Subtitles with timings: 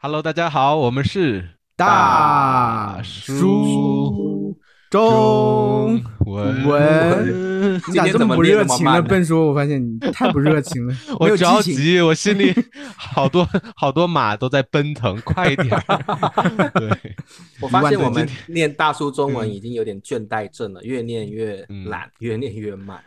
[0.00, 1.44] Hello，大家好，我们是
[1.74, 4.56] 大叔
[4.88, 6.64] 中文。
[6.68, 9.02] 文，你咋这么不热情呢？
[9.02, 11.52] 笨叔，我发现你太不热情了， 没我有激情。
[11.52, 12.54] 着急，我心里
[12.96, 16.70] 好多好多马都在奔腾，快一点儿！
[16.78, 17.16] 对，
[17.60, 23.02] 我发现我们念大叔中文已经有点倦怠症了，越念越懒，越念越慢。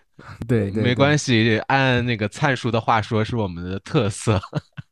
[0.46, 1.18] 对对，没关。
[1.18, 4.42] 系，按那个灿叔的话说，是我们的特色。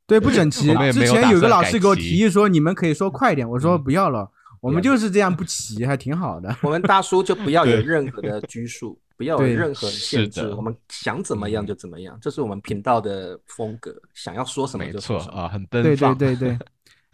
[0.10, 0.76] 对，不整齐。
[0.91, 4.28] 之前有个老师给我提议说，你们可以说快一点，我说嗯不要了，
[4.60, 6.54] 我们就是这样不齐，还挺好的。
[6.64, 15.32] 我们大叔就不要有任何的拘束，不 要有任何限制我们想怎么样就怎么样，这是我们频道的风格，想要说什么没就说什么。
[15.32, 16.15] 错啊，很奔对对。
[16.15, 16.57] 对对。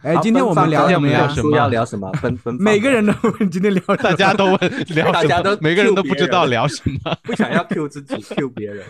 [0.04, 1.28] 哎，今天我们聊什么呀聊？
[1.34, 2.12] 什么大叔要聊什么？
[2.22, 7.18] 奔奔放每个人都问今天聊 大家都问聊大家都每个人都不知道聊什么。
[7.24, 8.86] 不想要 Q 自己，Q 别人。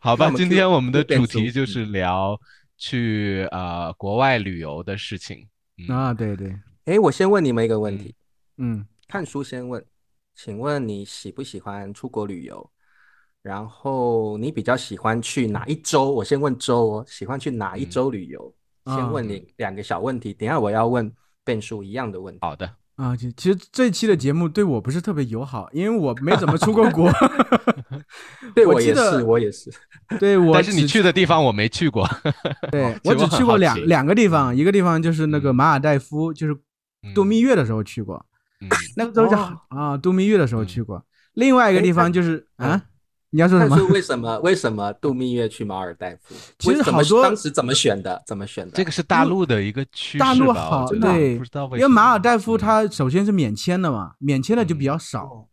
[0.00, 2.40] 好吧，今天我们的主题就是聊
[2.86, 5.48] 去呃国外旅游的事情。
[5.78, 6.12] 嗯，啊？
[6.12, 8.14] 对对，哎，我先问你们一个问题，
[8.58, 9.82] 嗯，看书先问，
[10.34, 12.70] 请问你喜不喜欢出国旅游？
[13.40, 16.10] 然后你比较喜欢去哪一周？
[16.10, 18.54] 我先问周哦，喜欢去哪一嗯州旅游？
[18.84, 21.10] 先问你两个小问题，等下我要问
[21.42, 22.40] 变数一样的问题。
[22.42, 27.10] 好的，啊，其其实这期的节目对我不是特别友好，因为我没怎么出过国。
[28.54, 29.70] 对我也是，我也是。
[30.20, 32.08] 对我，但是你去的地方我没去过。
[32.70, 36.56] 对我只去过两两个地方，一个地方就是那个嗯马尔代夫，就是
[37.14, 38.24] 度蜜月的时候去过，
[38.60, 41.04] 嗯，那个时候是哦啊度蜜月的时候嗯去过。
[41.32, 42.82] 另外一个地方就是嗯啊，
[43.34, 43.76] 你要说什么？
[43.76, 46.34] 但是为什么 为什么度蜜月去马尔代夫？
[46.60, 48.22] 其实好多当时怎么选的？
[48.24, 48.72] 怎么选的？
[48.76, 55.48] 这个是大陆的一个趋势吧大陆好对不知道为因为马尔代夫嗯它首先是免签的嘛，免签的就比较少，哦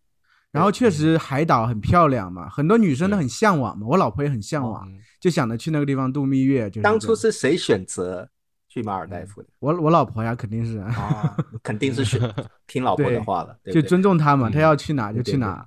[0.51, 6.69] 然后确实海岛很漂亮嘛，很多女生都很向往嘛，我老婆也很向往，嗯就想着去那个地方度蜜月。
[6.69, 8.27] 就是当初是谁选择
[8.67, 9.47] 去马尔代夫的？
[9.59, 10.77] 我我老婆呀，肯定是。
[10.79, 12.19] 啊，肯定是选
[12.67, 13.81] 听老婆的话了，对就？
[13.81, 15.65] 尊重她嘛，嗯她要去哪就去哪。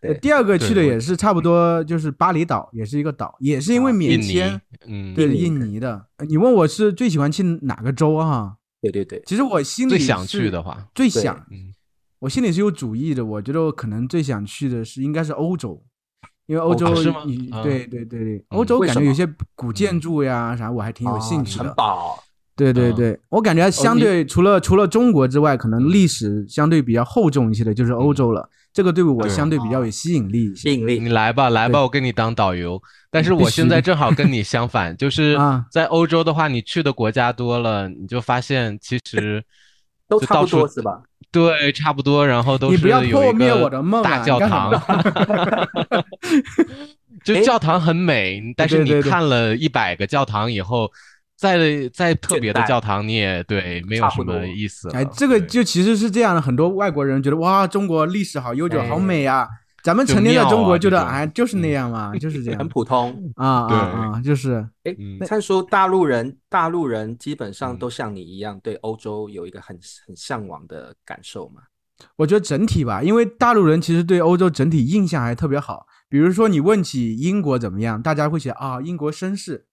[0.00, 6.06] 对呃第二个去的也是差不多，就是巴厘岛，也是一个岛，也是因为啊免签尼，，嗯，对印尼的。
[6.18, 8.54] 呃你问我是最喜欢去哪个州啊？
[8.82, 11.72] 对对对，其实我心里最想是去的话，最想，嗯，
[12.20, 13.24] 我心里是有主意的。
[13.24, 15.82] 我觉得我可能最想去的是应该是欧洲，
[16.46, 16.94] 因为欧洲
[17.62, 21.72] 对对对对，嗯欧洲感觉有些古建筑呀啥，我还挺有兴趣的。
[21.74, 22.22] 堡，嗯
[22.56, 28.48] 对对对，我感觉相对除了除了中国之外，可能历史相对比较厚重一些的就是欧洲了。
[28.76, 30.54] 这个对我相对比较有吸引力。
[30.54, 32.78] 吸引力你来吧，来吧，我给你当导游。
[33.10, 39.42] 但是我现在 正好跟你相反，就是啊在欧洲的话，你去的国家多了，你就发现其实
[40.06, 41.00] 都差不多是吧？
[41.32, 44.70] 对，差不多，然后都你不要是有一个破灭我的梦大教堂，
[47.24, 50.90] 就教堂很美，但是你看了一百个教堂以后，
[51.36, 54.94] 再再特别的教堂你也对没有什么意思了。
[54.94, 59.46] 哎，这个就其实是这样的，很多外国人觉得哇，中国历史好悠久，哎好美啊。
[59.82, 63.32] 咱们就成天在中国觉得哎，就是那嗯样嘛，就是这 样很普通。
[63.36, 71.60] 啊对啊啊，就是哎嗯，灿叔，大陆人，大陆人基本上嗯都像你一样，对欧洲有一个很很向往的感受嘛？
[72.16, 75.86] 我觉得整体吧，因为大陆人其实对欧洲整体印象还特别好。
[76.08, 79.66] 比如说你问起英国怎么样，大家会写啊，英国绅士；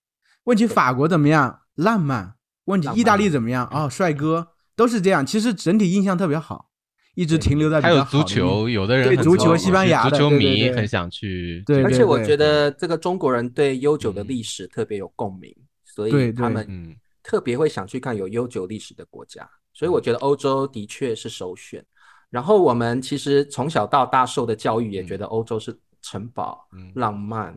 [0.45, 5.25] 问起法国怎么样，浪漫；问起意大利怎么样，哦，帅哥，都是这样。
[5.25, 6.69] 其实整体印象特别好，
[7.15, 15.55] 一直停留在比还有足球，有的人对足球西班牙的足球对对对迷很想去对而且我对觉得这个中国人对悠久的嗯历史特别有共鸣，
[15.85, 19.49] 所对对以他们嗯特别会想去看有悠久历史的国家。
[19.73, 21.83] 所以我觉得欧洲的确是首选。
[22.29, 27.55] 然后我们其实从小到大受的教育也觉得欧洲是城堡、嗯浪漫，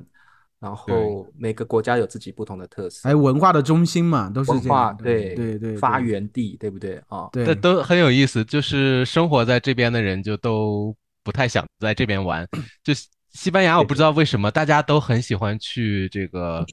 [0.66, 3.02] 然后每个国家有自己不同的特色。
[3.04, 5.04] 还，有文化的中心嘛，都是文化这样的。
[5.04, 7.00] 对对对，发源地，对不对？
[7.06, 7.28] 啊？
[7.30, 7.46] 对。
[7.46, 12.44] 这都很有意思，就是生活在这边的人就都不太想在这边玩。
[12.82, 16.66] 就西西班牙，我不知道为什么大家都很喜欢去这个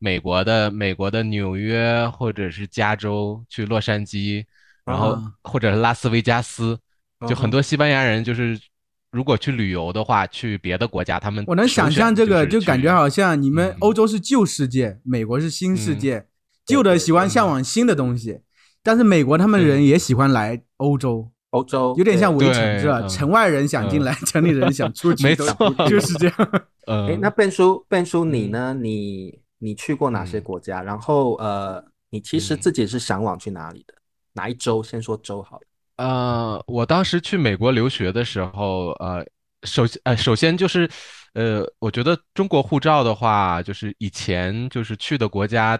[0.00, 4.44] 美国的美国的纽约或者是加州，去洛杉矶，
[4.84, 5.22] 然后啊。
[5.44, 6.76] 或者是拉斯维加斯，
[7.28, 8.58] 就很多西班牙人就是
[9.12, 16.26] 如果去旅游的话，去别的国家，他们我能想象这个，就感觉好像你们嗯欧洲是旧世界，美国是新世嗯界，
[16.66, 18.40] 旧的喜欢向往新的东西，
[18.82, 23.00] 但是美国他们人也喜欢来欧洲，欧洲有点像围城是吧？
[23.00, 26.36] 嗯城外人想进来，城里人想出去， 没错就是这样。
[26.86, 28.74] 呃哎，那笨叔，笨叔，你嗯呢？
[28.74, 30.82] 你你去过哪些嗯国家？
[30.82, 33.94] 然后呃，你其实嗯自己是向往去哪里的？
[34.34, 34.82] 哪一州？
[34.82, 35.62] 先说州好了。
[35.96, 39.24] 呃，我当时去美国留学的时候，呃，
[39.64, 40.88] 首先呃，首先就是，
[41.34, 45.78] 呃，我觉得中国护照的话，就是以前就是去的国家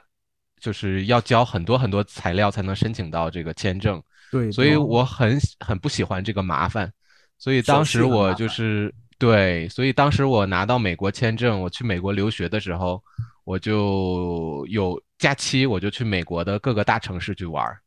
[0.59, 4.03] 就是要交很多很多材料才能申请到这个签证，
[4.33, 6.91] 对，所以对我很很不喜欢这个麻烦，
[7.39, 13.03] 所以当时我就是对，所以当时我拿到美国签证，我去美国留学的时候，
[13.45, 17.79] 我就有假期，我就去美国的各个大城市去玩儿，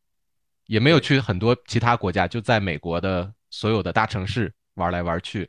[0.70, 5.48] 也没有去很多其他国家，就在美国的所有的大城市玩来玩去。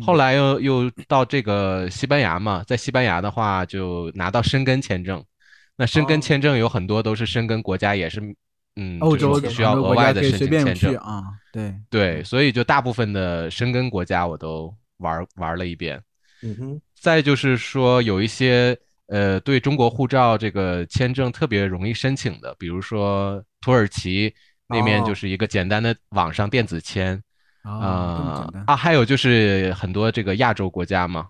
[0.00, 5.24] 后来又又到这个西班牙嘛，在西班牙的话就拿到申根签证，
[5.76, 8.20] 那申根哦签证有很多都是申根国家也是，
[8.76, 10.94] 嗯，欧洲就是需要额外的申请签证。
[10.98, 16.00] 啊，对对，所以就大部分的申根国家我都玩玩了一遍。
[16.42, 18.78] 嗯哼，再就是说有一些
[19.08, 24.32] 呃对中国护照这个签证特别容易申请的，比如说土耳其
[24.70, 25.04] 那边哦。
[25.06, 27.20] 就是一个简单的网上电子签，
[27.62, 31.26] 啊，啊还有就是很多这个亚洲国家嘛，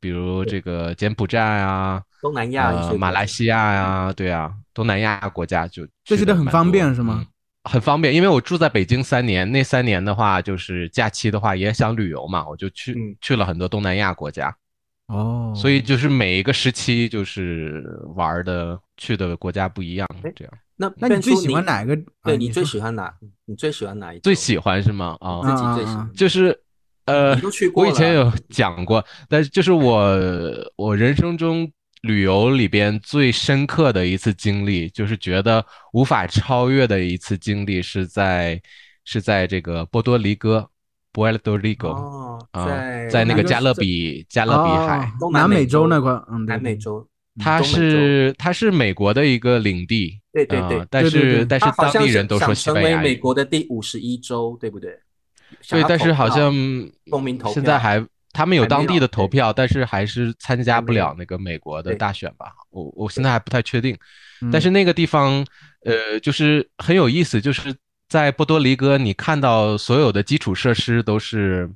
[0.00, 7.18] 比如这个柬埔寨啊，东南亚呃，马来西亚呀，对啊，东南亚国家就这些都很方便是吗？
[7.22, 7.26] 嗯
[7.68, 13.16] 很方便，因为我住在北京三年，那三年的话就是假期的话也想旅游嘛，我就去、嗯。
[13.20, 14.56] 去了很多东南亚国家，
[15.06, 17.84] 哦，所以就是每一个时期就是
[18.16, 21.94] 玩的去的国家不一样哎，这样那那你最喜欢哪个？
[21.94, 23.12] 啊对你最喜欢哪？
[23.44, 24.22] 你最喜欢哪一种？
[24.22, 25.16] 最喜欢是吗？
[25.20, 26.10] 啊、自己最喜欢。
[26.12, 26.60] 就是
[27.06, 30.18] 呃你都去，过我以前有讲过，但是就是我
[30.76, 31.70] 我人生中
[32.02, 38.60] 旅游里边最深刻的一次经历，就是觉得无法超越的一次经历，是在
[39.04, 40.68] 是在这个波多黎各
[41.16, 47.08] （Puerto Rico） 哦，啊、在在那个加勒比加勒比海哦，东南美洲洲那块，嗯，南美，洲，
[47.38, 51.30] 它是它是美国的一个领地，对对对呃但对对对。
[51.40, 53.02] 是但是当地人都说想成为西班牙语。
[53.02, 54.90] 美国的第五十一州，对不对？
[55.62, 56.52] 想对，但是好像
[57.10, 62.52] 公民投票现在还他们有当地的投票，但是还是参加不了那个美国的大选吧。
[62.70, 63.96] 我我现在还不太确定，
[64.42, 64.50] 嗯。
[64.50, 65.46] 但是那个地方
[65.84, 67.74] 呃就是很有意思，就是
[68.08, 71.70] 在波多黎各，你看到所有的基础设施都是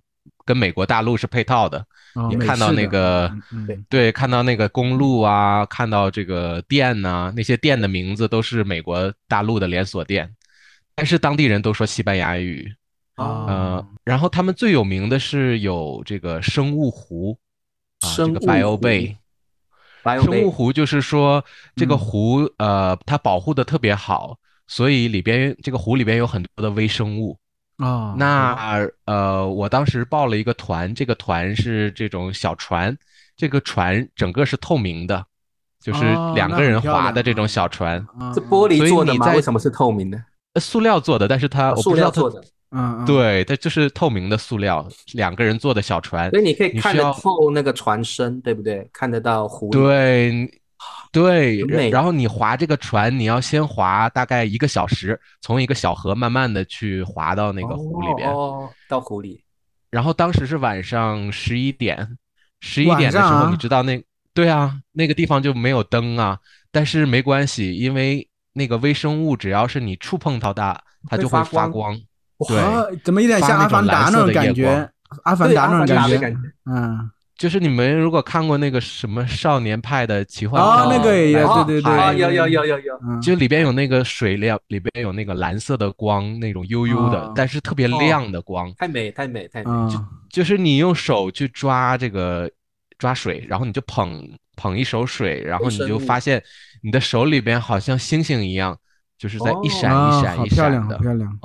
[0.45, 1.79] 跟美国大陆是配套的。
[2.15, 3.31] 哦你看到那个
[3.89, 10.29] 对，看到那个公路啊，看到这个店呐、那些店的名字都是美国大陆的连锁店，
[10.97, 12.75] 但是当地人都说西班牙语。
[13.17, 17.39] 哦，呃，然后他们最有名的是有这个生物湖
[18.01, 19.17] 啊，这个生物 Bio Bay。
[20.23, 21.45] 生物湖就是说
[21.77, 24.39] 这个嗯湖呃，它保护的特别好，
[24.71, 27.37] 所以里边这个湖里边有很多的微生物。
[27.79, 32.97] 哦，那呃，我当时报了一个团，这个团是这种小船，
[33.37, 35.27] 这个船整个是透明的，
[35.83, 39.35] 就是哦两个人划的这种啊小船，这玻璃做的吗？
[39.35, 40.23] 为什么是透明的？
[40.53, 48.89] 呃塑料做的，但是它哦塑我不知道它料做的，嗯嗯，对，它就是透明的塑料，两个人坐的小船所，以你可以看得透那个船身，对不对？
[48.93, 49.79] 看得到湖里。
[49.79, 50.60] 对，
[51.13, 51.61] 对，
[51.91, 58.31] 然后你划这个船，你要先划大概一个小时，从一个小河慢慢的去划到那个湖里边。
[58.31, 59.43] 哦，哦到湖里。
[59.91, 62.17] 然后当时是晚上十一点，
[62.61, 64.01] 十一点的时候，你知道那，
[64.33, 66.39] 对啊，那个地方就没有灯啊，
[66.71, 71.99] 但是没关系，因为那个微生物只要是你触碰到它，它就会发光。
[72.47, 74.91] 对啊，怎么有点发那种像阿凡达蓝色的那种感觉？
[75.25, 76.39] 阿凡对达那种感觉。
[76.67, 77.11] 嗯，
[77.41, 82.19] 就是你们如果看过那个什么少年派的奇幻哦漂那个也蓝对对对。
[82.19, 83.01] 有有有有有。
[83.03, 83.19] 嗯。
[83.23, 89.71] 就里边有那个水亮，里边有那个蓝色的光，那种悠悠的，哦但是特别亮的光，太美太美太美！
[89.91, 92.51] 就就是你用手去抓这个
[92.99, 94.23] 抓水，然后你就捧
[94.55, 96.43] 捧一手水，然后你就发现
[96.83, 98.77] 你的手里边好像星星一样，
[99.17, 100.97] 就是在一闪啊一闪一好漂亮，闪的。
[100.99, 101.39] 好漂亮，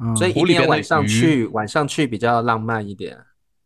[0.00, 0.16] 嗯。
[0.16, 1.06] 所以一湖里边的定晚上鱼。
[1.06, 3.16] 去，晚上去比较浪漫一点。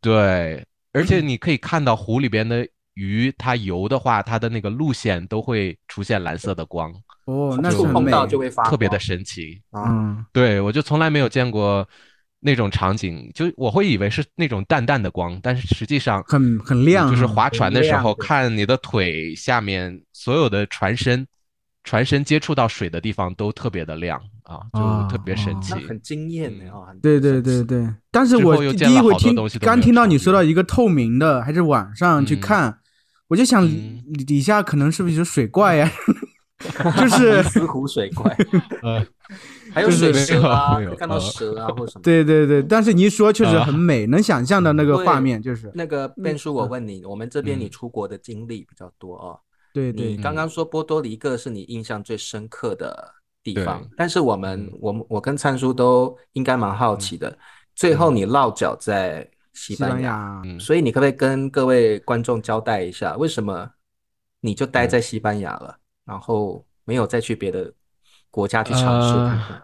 [0.02, 6.92] 对，而且你可以看到湖里边的鱼，它游的话，它的那个路线都会出现蓝色的光，
[7.26, 9.60] 哦，那就是很美，碰到就会发光，特别的神奇。
[9.70, 9.84] 啊。
[9.88, 11.88] 嗯对，我就从来没有见过
[12.40, 21.26] 那种场景，就我会以为是那种淡淡的光，但是实际上很很亮，就是划船的时候，看你的腿下面所有的船身，
[21.82, 25.74] 船身接触到水的地方都特别的亮啊，啊就特别神啊奇。
[25.86, 32.40] 很惊艳呢啊，对对对对，但是我第一回听刚听到你说到一个透明的，还是晚上去嗯。
[32.40, 32.78] 看，
[33.28, 34.02] 我就想嗯。
[34.26, 35.90] 底下可能是不是有水怪呀？
[37.00, 38.36] 就是尼斯湖水怪，
[38.84, 39.02] 呃，
[39.72, 42.02] 还有水蛇啊，看到蛇啊或什么。
[42.02, 43.64] 对对对，但是你一说确实啊。
[43.64, 47.70] 很美，能想象的那个画面就是，那个变叔，我问你，我们这边你嗯。
[47.70, 49.40] 出国的经历比较多哦。
[49.72, 54.78] 对对你刚刚说波多黎各是你印象最深刻的地方，但是我们嗯。
[54.80, 57.38] 我们我跟灿叔都应该蛮好奇的，
[57.74, 60.58] 最后你落脚在西西班班牙，嗯。
[60.58, 63.70] 所以你可不可以跟各位观众交代一下，为什么
[64.40, 67.72] 你就待在西班牙了，然后没有再去别的
[68.30, 69.62] 国家去尝试看看？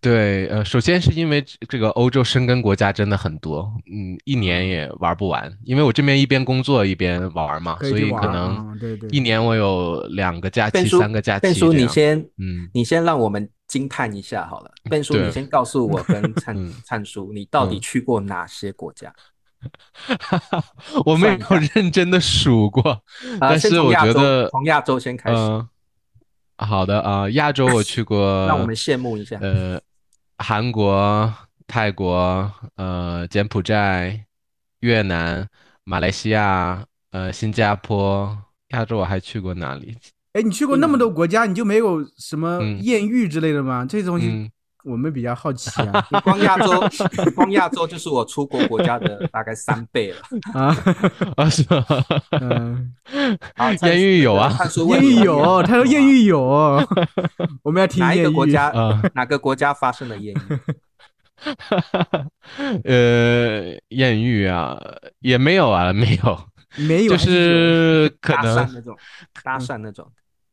[0.00, 5.52] 对，呃，首先是因为这个欧洲生根国家真的很多，嗯，一年也玩不完。
[5.64, 8.78] 因为我这边一边工作一边玩嘛，所以可能
[9.10, 11.42] 一年我有两个假期、三个假期。
[11.42, 14.70] 笨叔，你先，嗯，你先让我们惊叹一下好了。
[14.88, 19.12] 笨叔，你先告诉我跟 灿灿叔，你到底去过哪些国家？
[21.04, 23.02] 我没有认真的数过，
[23.40, 25.64] 但是我觉得从亚洲先开始。
[26.66, 29.38] 好的啊，亚洲我去过， 让我们羡慕一下。
[29.40, 29.80] 呃，
[30.38, 31.32] 韩国、
[31.66, 34.26] 泰国、呃，柬埔寨、
[34.80, 35.48] 越南、
[35.84, 38.36] 马来西亚、呃，新加坡。
[38.68, 39.96] 亚洲我还去过哪里？
[40.34, 43.84] 哎，你去过那么多国家，你就没有什么艳遇之类的吗？
[43.88, 44.50] 这东西。
[44.84, 46.80] 我们比较好奇啊， 光亚洲，
[47.34, 50.18] 光亚洲就是我出国国家的大概三倍了
[50.54, 50.76] 啊
[51.36, 51.84] 啊是吗？
[52.40, 52.92] 嗯，
[53.82, 54.56] 艳遇有啊，
[54.88, 56.40] 艳遇有，他说艳遇有，
[57.62, 58.72] 我们要听哪一个国家？
[59.14, 60.38] 哪个国家发生的艳遇？
[62.84, 64.78] 呃，艳遇啊，
[65.20, 66.38] 也没有啊，没有，
[66.76, 68.96] 没有，就是可能那种
[69.42, 70.06] 搭讪那种。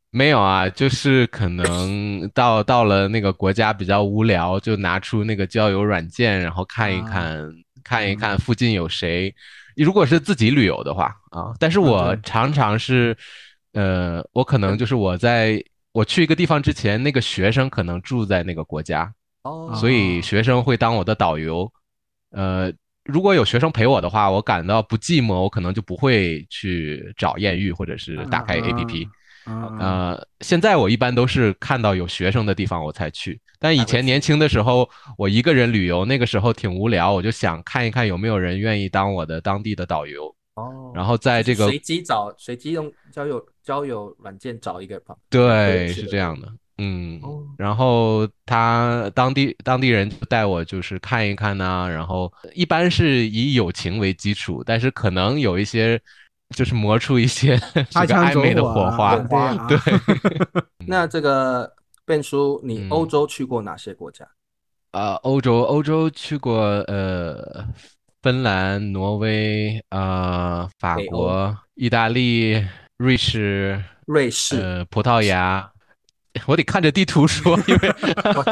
[0.10, 7.48] 没有啊，就是可能到到了那个国家比较无聊，就拿出那个交友软件，然后看一看，
[7.84, 9.34] 看一看附近有谁。
[9.76, 13.16] 如果是自己旅游的话啊，但是我常常是，
[13.74, 21.72] 呃，我可能就是我在我去一个地方之前，那个学生可能住在那个国家，哦，所以学生会当我的导游。
[22.32, 22.72] 呃，
[23.04, 29.08] 如果有学生陪我的话，我感到不寂寞，我可能就不会去找艳遇或者是打开 APP。
[29.80, 40.26] 呃，现在我一般都是看到有学生的地方我才去，但以前年轻的时候，我一个人旅游，那个时候挺无聊，我就想看一看有没有人愿意当我的当地的导游。
[40.56, 45.16] 哦，然后在这个随机找，随机用交友交友软件找一个吧。
[45.30, 46.52] 对，是这样的。
[46.80, 47.22] 嗯，
[47.58, 56.02] 然后他当地当地人带我就是看一看呐，然后一般是以友情为基础，但是可能有一些。
[56.56, 57.58] 就是磨出一些
[57.92, 59.16] 这个暧昧的火花，
[59.68, 59.78] 对。
[60.88, 61.74] 那这个
[62.06, 64.26] 变叔，你欧洲去过哪些国家？
[64.92, 67.68] 啊，欧洲，欧洲去过呃，
[68.22, 72.66] 芬兰、挪威啊，法国、意大利、
[72.98, 75.70] 瑞士、瑞士、呃，葡萄牙。
[76.46, 77.96] 我得看着地图说，因为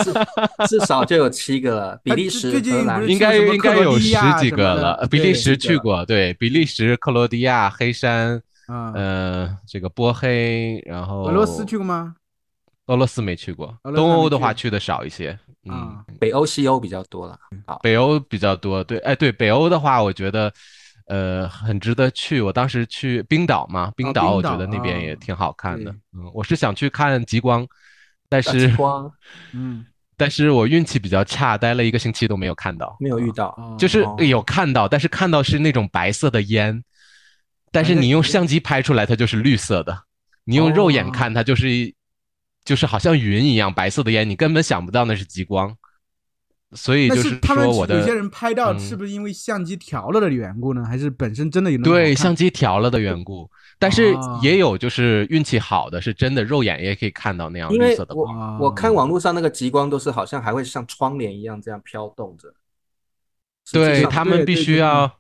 [0.67, 1.99] 至少就有七个了。
[2.03, 5.07] 比利时、荷兰应该应该有十几个了。
[5.09, 12.15] 比利时去过，对，比利时、克罗地亚、黑山，嗯，这个波黑，然后俄罗斯去过吗？
[12.87, 13.77] 俄罗斯没去过。
[13.95, 15.37] 东欧的话去的少一些，
[15.69, 17.37] 嗯，北欧、西欧比较多了。
[17.65, 20.51] 好，北欧比较多，对，哎，对，北欧的话，我觉得。
[21.07, 22.41] 呃，很值得去。
[22.41, 25.91] 我当时去冰岛嘛，冰岛我觉得那边也挺好看的。
[26.13, 27.65] 嗯，我是想去看极光，
[28.27, 29.11] 但是极光，
[29.53, 29.85] 嗯，
[30.17, 36.83] 但是我运气比较差，待了一个星期都没有看到，没有遇到，就是有看到，但是看到是那种白色的烟，
[37.71, 40.03] 但是你用相机拍出来它就是绿色的，
[40.43, 41.93] 你用肉眼看它就是
[42.63, 45.75] 就是好像云一样白色的烟，你根本想不到那是极光。
[46.75, 50.83] 所以就是说，我的有些人拍到是不是因为相机调了的缘故呢？
[50.85, 53.49] 还是本身真的有对相机调了的缘故？
[53.79, 58.59] 但是也有就是运气好的，是真的肉眼也可以看到那样绿色的光。
[58.59, 62.53] 我看网络上那个极光都是好像还会像窗帘一样这样飘动着。
[63.71, 65.11] 对他们必须要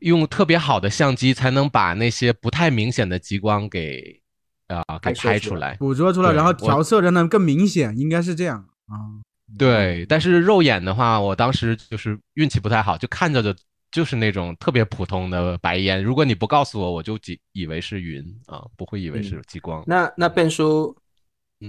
[0.00, 4.20] 用特别好的相机才能把那些不太明显的极光给
[4.66, 9.22] 啊给拍出来、捕捉出来，然后调色让它更明显，应该是这样啊。
[9.56, 13.54] 对，但是肉眼的话，我当时就是运气不太好，就看着的
[13.92, 16.02] 就是那种特别普通的白烟。
[16.02, 19.84] 如果你不告诉我，我就以以为是云啊，不会以为是激光。
[19.86, 20.94] 那那变叔，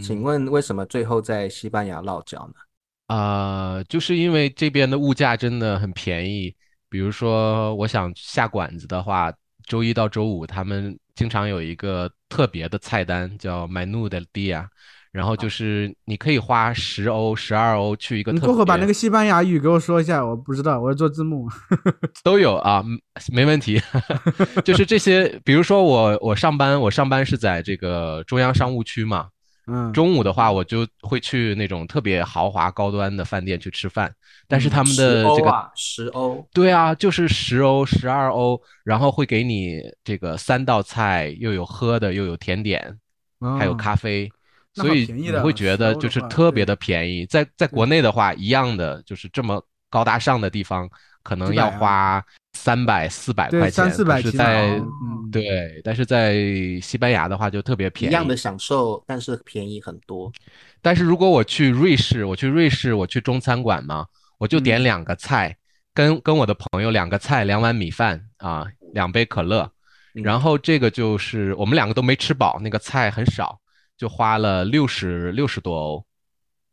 [0.01, 3.15] 请问为什么最后在西班牙落脚呢？
[3.15, 6.53] 啊，就是因为这边的物价真的很便宜。
[6.89, 9.31] 比如说，我想下馆子的话，
[9.65, 14.65] 周一到周五他们经常有一个特别的菜单，叫 Menu del Dia。
[15.17, 18.31] 然后就是你可以花十欧、十二欧去一个。
[18.31, 21.49] 你过会把那个西班牙语给我说一下，我不知道，我要做字幕。
[22.23, 22.85] 都有啊，
[23.33, 23.81] 没问题。
[24.63, 29.29] 就是这些，比如说我我上班，我上班是在这个中央商务区嘛。
[29.65, 29.91] 嗯。
[29.91, 34.13] 中午的话，我就会去那种特别豪华高端的饭店去吃饭，
[34.47, 42.99] 但是他们的这个十欧，对啊，就是十欧、十二欧，然后会给你这个三道菜，又有喝的，又有甜点，
[43.57, 44.31] 还有咖啡。
[44.83, 50.89] 所以你会觉得就是特别的便宜，在在国内的话，一样的就是这么高大上的地方，
[51.23, 54.05] 可能要花三百四百对块钱，三四。
[54.05, 54.81] 百但是在
[55.31, 56.35] 对，但是在
[56.81, 58.11] 西班牙的话就特别便宜。
[58.11, 60.31] 一样的享受，但是便宜很多。
[60.81, 64.05] 但是如果我去瑞士，我去瑞士，我去中餐馆嘛，
[64.37, 64.83] 我就点嗯。
[64.83, 65.55] 两个菜，
[65.93, 69.69] 跟跟我的朋友两个菜，两碗米饭啊，两杯可乐，
[70.15, 70.23] 嗯。
[70.23, 73.59] 然后这个就是我们两个都没吃饱，那个菜很少，
[73.97, 76.05] 就花了六十六十多欧，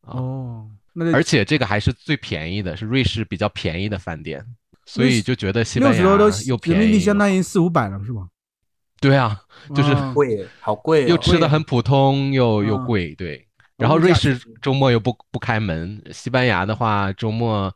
[0.03, 4.45] 啊，哦，那而且这个还是最便宜的，是瑞士比较便宜的饭店，
[4.87, 8.29] 所以就觉得西班牙六十多都又人民币便宜，相当于四五百了，是吧？
[9.01, 9.41] 对啊，
[9.75, 11.09] 就是哦贵，好贵哦。
[11.09, 13.37] 又吃的很普通，又又啊贵，对。
[13.37, 13.41] 哦
[13.77, 17.75] 然后瑞士周末又不不开门，西班牙的话周末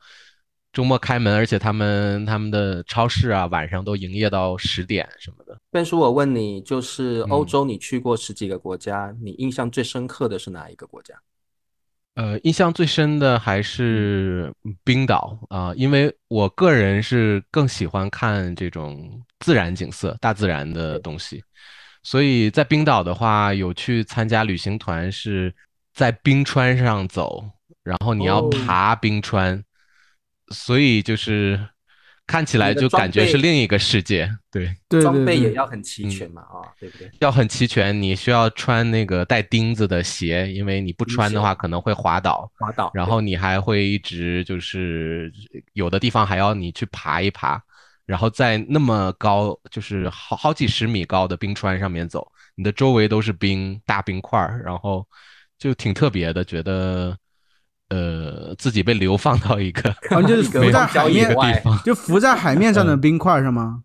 [0.79, 5.59] 周末开门，而且他们他们的超市啊晚上都营业到十点什么的。
[5.73, 11.17] Ben 叔，我问你，就是嗯欧洲，你去过十几个国家，你印象最深刻的是哪一个国家？
[12.15, 14.55] 呃，印象最深的还是
[14.85, 21.43] 冰岛啊，因为我个人是更喜欢看这种自然景色、大自然的东西，
[22.05, 25.53] 所以在冰岛的话，有去参加旅行团，是
[25.93, 27.45] 在冰川上走，
[27.83, 29.61] 然后你要哦爬冰川，
[30.51, 31.59] 所以就是
[32.27, 34.75] 看起来就感觉是另一个世界，对。
[35.01, 37.11] 装备也要很齐全嘛，啊，对不对？
[37.21, 42.51] 要很齐全，你需要穿那个带钉子的鞋，因为你不穿的话可能会滑倒。
[42.59, 45.33] 滑倒，然后你还会一直就是
[45.73, 47.63] 有的地方还要你去爬一爬，
[48.05, 55.07] 然后在那么高，就是好好几十米高的冰川上面走，你的周围都是冰，大冰块儿，然后
[55.59, 57.17] 就挺特别的，觉得
[57.89, 59.95] 呃自己被流放到一个
[60.27, 63.83] 就是 浮在海面地方，就浮在海面上的嗯冰块是吗？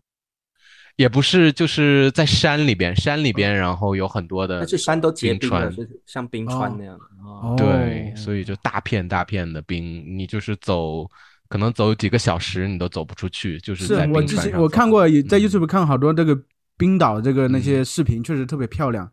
[0.96, 7.04] 也不是就是在山里边，山里边然后有很多的但是山都结冰了，川就是像冰川那样的。
[7.56, 11.04] 对，所以就大片大片的冰，你就是走，
[11.48, 16.38] 可能走几个小时你都走不出去，就是是在我之前冰川上走我看过，也在嗯 YouTube 看好多这个
[16.76, 19.10] 冰岛这个那些视频，确实特别漂亮。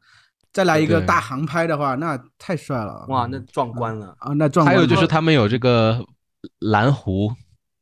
[0.53, 3.05] 再来一个大航拍的话，那太帅了。
[3.08, 4.15] 哇，那壮观了。
[4.20, 4.75] 啊，那壮观。
[4.75, 6.03] 还有就是他们有这个
[6.60, 7.31] 蓝湖，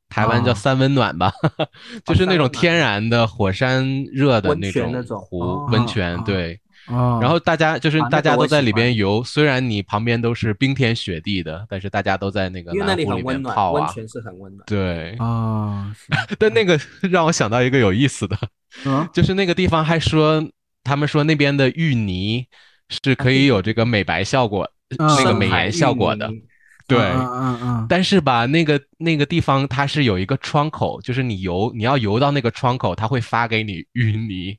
[0.09, 1.31] 台湾叫啊三温暖吧，
[2.05, 6.59] 就是那种天然的火山热的那种湖哦温泉，啊对。
[6.87, 13.81] 哦，然后大家就是大家都在里边游，虽然你旁边都是冰天雪地的，但是大家都在那个因为那里蓝湖里很温暖，面泡啊。
[13.81, 14.63] 温泉是很温暖。
[14.65, 16.07] 对，啊，是
[16.39, 16.79] 但那个
[17.11, 18.35] 让我想到一个有意思的，
[18.85, 20.41] 嗯就是那个地方还说，
[20.83, 22.45] 他们说那边的芋泥
[22.89, 25.07] 是可以有这个美白效果，嗯。
[25.17, 26.29] 那个美颜效果的。
[26.87, 34.57] 对，嗯嗯嗯但是吧，那个那个地方它是有一个窗口，就是你游，你要游到那个窗口，它会发给你芋泥。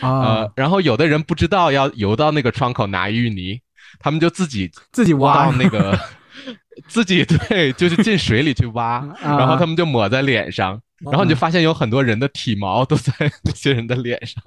[0.00, 0.34] 嗯啊。
[0.40, 3.60] 呃，，然后有的人不知道要游到那个窗口拿芋泥，
[4.00, 5.98] 他们就自己自己挖到那个。
[6.88, 9.36] 自己对，就是进水里去挖， 啊。
[9.36, 13.12] 然后他们就抹在脸上，然后你就发现有很多人的体毛都在
[13.42, 14.42] 那些人的脸上。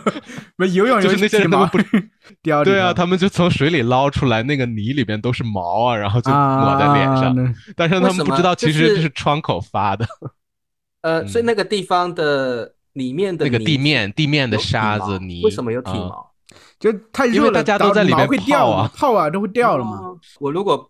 [0.56, 1.98] 不是游泳 就是那些人体毛他们不
[2.42, 7.36] 掉 对啊，他们就从水里捞出来，那个泥里边都是毛啊，然后就抹在脸上。
[7.36, 10.06] 啊但是他们不知道，其实这是窗口发的，
[11.02, 15.42] 呃，所以嗯那个地方的里面的那个地面地面的沙子泥。
[15.42, 16.26] 为什么有体啊毛？
[16.78, 19.98] 就太因热了，为大家都在里面会掉啊泡啊都会掉了嘛。
[19.98, 20.88] 哦我如果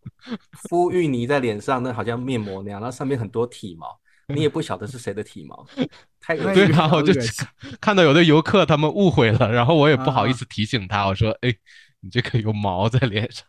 [0.68, 3.86] 敷芋泥在脸上，那好像面膜那样，那上面很多体毛，
[4.34, 5.64] 你也不晓得是谁的体毛，
[6.20, 6.68] 太恶心了。
[6.68, 7.12] 对啊，我就
[7.80, 11.54] 看到有的游客他们误会了，然后我也不好意啊思提醒他，我说：“哎，
[12.00, 13.46] 你这个有毛在脸上。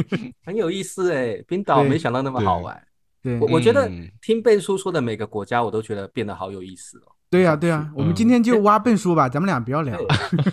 [0.44, 2.82] 很有意思哎，冰岛没想到那么好玩。
[3.22, 7.12] 对我我觉得嗯听贝叔说的每个国家，我都觉得变得好有意思哦。
[7.30, 9.96] 对呀对呀，我们今天就挖笨叔吧，咱们俩不要聊。
[9.96, 10.06] 对，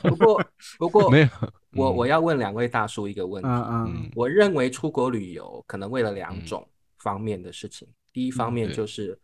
[0.10, 0.44] 不过
[0.78, 1.28] 不过没有，
[1.74, 3.50] 我嗯我要问两位大叔一个问题。
[3.50, 6.66] 嗯嗯嗯我认为出国旅游可能为了两嗯种
[7.00, 9.18] 方面的事情，第一方面就是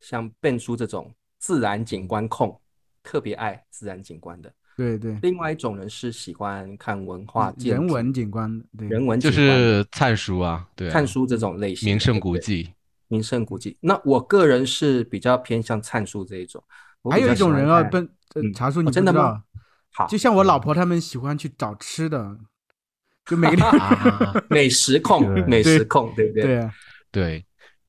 [0.00, 2.58] 像笨叔这种自然景观控，
[3.02, 8.88] 特别爱自然景观的；对对，另外一种人是喜欢看文化、人文景观，对。
[8.88, 12.72] 人文就是灿书啊，对啊，看书这种类型的名胜古迹。
[13.08, 13.76] 名胜古迹。
[13.80, 16.62] 那我个人是比较偏向灿书这一种。
[17.02, 19.42] 我还有一种人啊，看笨茶叔哦你不知道真的吗，
[19.92, 22.38] 好就像我老婆他们喜欢去找吃的，
[23.24, 26.42] 就每个地 啊， 美食控对，美食控，对不对？
[26.44, 26.72] 对啊。
[27.10, 27.44] 对，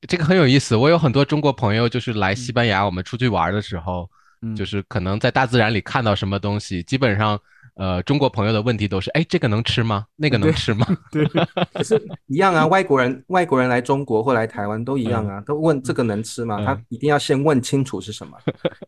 [0.08, 0.74] 这个很有意思。
[0.76, 4.08] 我有很多中国朋友，就是来西班牙，我们出去玩的时候，
[4.42, 7.38] 嗯就是可能在大自然里看到什么东西，基本上，
[7.74, 10.04] 呃，中国朋友的问题都是：哎，这个能吃吗？
[10.16, 10.86] 那个能吃吗？
[11.10, 11.24] 对
[11.72, 16.56] 可是一样啊，外国人外国人来中国或来台湾都一样啊，都问这个能吃吗？
[16.60, 18.36] 嗯他一定要先问清楚是什么，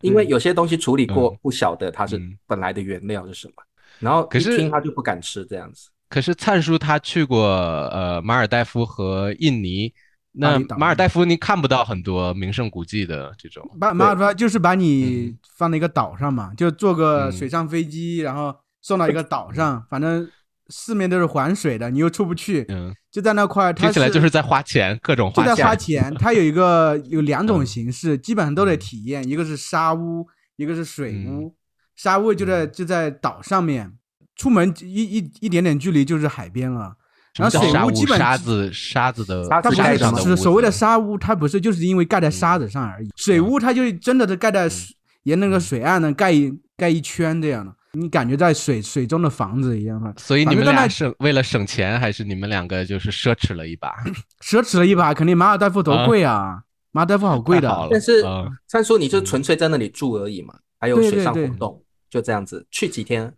[0.01, 3.55] 因为有些东西处理过嗯不晓得它是嗯本来的原料是什么，
[4.01, 5.89] 然后可是一听他就不敢吃这样子。
[6.11, 9.93] 可是灿叔他去过呃马尔代夫和印尼，
[10.37, 20.29] 那马尔代夫你看不到很多名胜古迹的这种，马马尔代夫就是把你放在一个岛上嘛，就坐个嗯水上飞机，然后送到一个岛上，反正
[20.69, 25.65] 四面都是环水的，你又出不去，嗯，就在那块儿，它听起来就是在花钱，各种花钱就在。
[25.65, 26.15] 花钱。
[26.19, 27.67] 它有一个有两种嗯。
[27.67, 31.43] 形式，基本上都得体验，一个是沙屋，一个是水嗯。
[31.43, 31.55] 屋。
[31.95, 33.93] 沙屋就在就在岛上面，
[34.35, 36.97] 出门一一一点点距离就是海边了。
[37.37, 39.69] 然后水屋屋基本沙子沙子的沙子
[39.99, 43.09] 它不是所谓的沙屋，它不是就是因为盖在沙子上而已。
[43.17, 44.95] 水屋它就真的是盖在水
[45.25, 50.15] 沿那个水岸呢，盖一盖一圈这样的，你感觉在水水中的房子一样的。
[50.17, 53.91] 所以你们俩省为了省钱，还是你们两个就是奢侈了一把？
[54.45, 56.61] 奢侈了一把，肯定马尔代夫多贵啊！
[56.93, 63.35] 马尔代夫好贵的，但是嗯三叔你就纯粹在那里住而已嘛，还有水上对对活动，就这样子，去几天？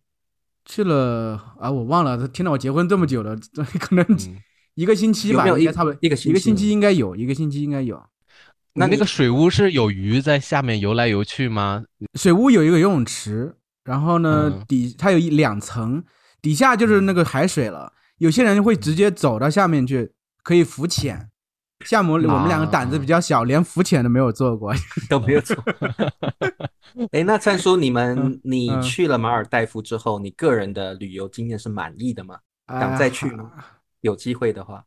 [0.66, 4.37] 去了啊，我忘了，听到我结婚这么久了，这 可能嗯
[4.74, 7.96] 一个星期吧，有有一应该差不多一个星期一个星期应该有，一个星期应该有。
[8.74, 11.85] 那那那个水屋是有鱼在下面游来游去吗？
[12.12, 16.05] 水屋有一个游泳池，然后呢，嗯底它有一两层，
[16.42, 17.92] 底下就是那个海水了。
[18.18, 21.31] 有些人会直接走到下面去，可以浮潜。
[21.87, 24.75] 像我们我们两个胆子比较小，连浮潜都没有做过。
[25.09, 25.57] 都没有做。
[27.12, 32.37] 哎，那灿叔，你们嗯你嗯去了马尔代夫之后，你个人的旅游经验是满意的吗？
[32.68, 33.51] 想再去吗？
[34.01, 34.85] 有机会的话，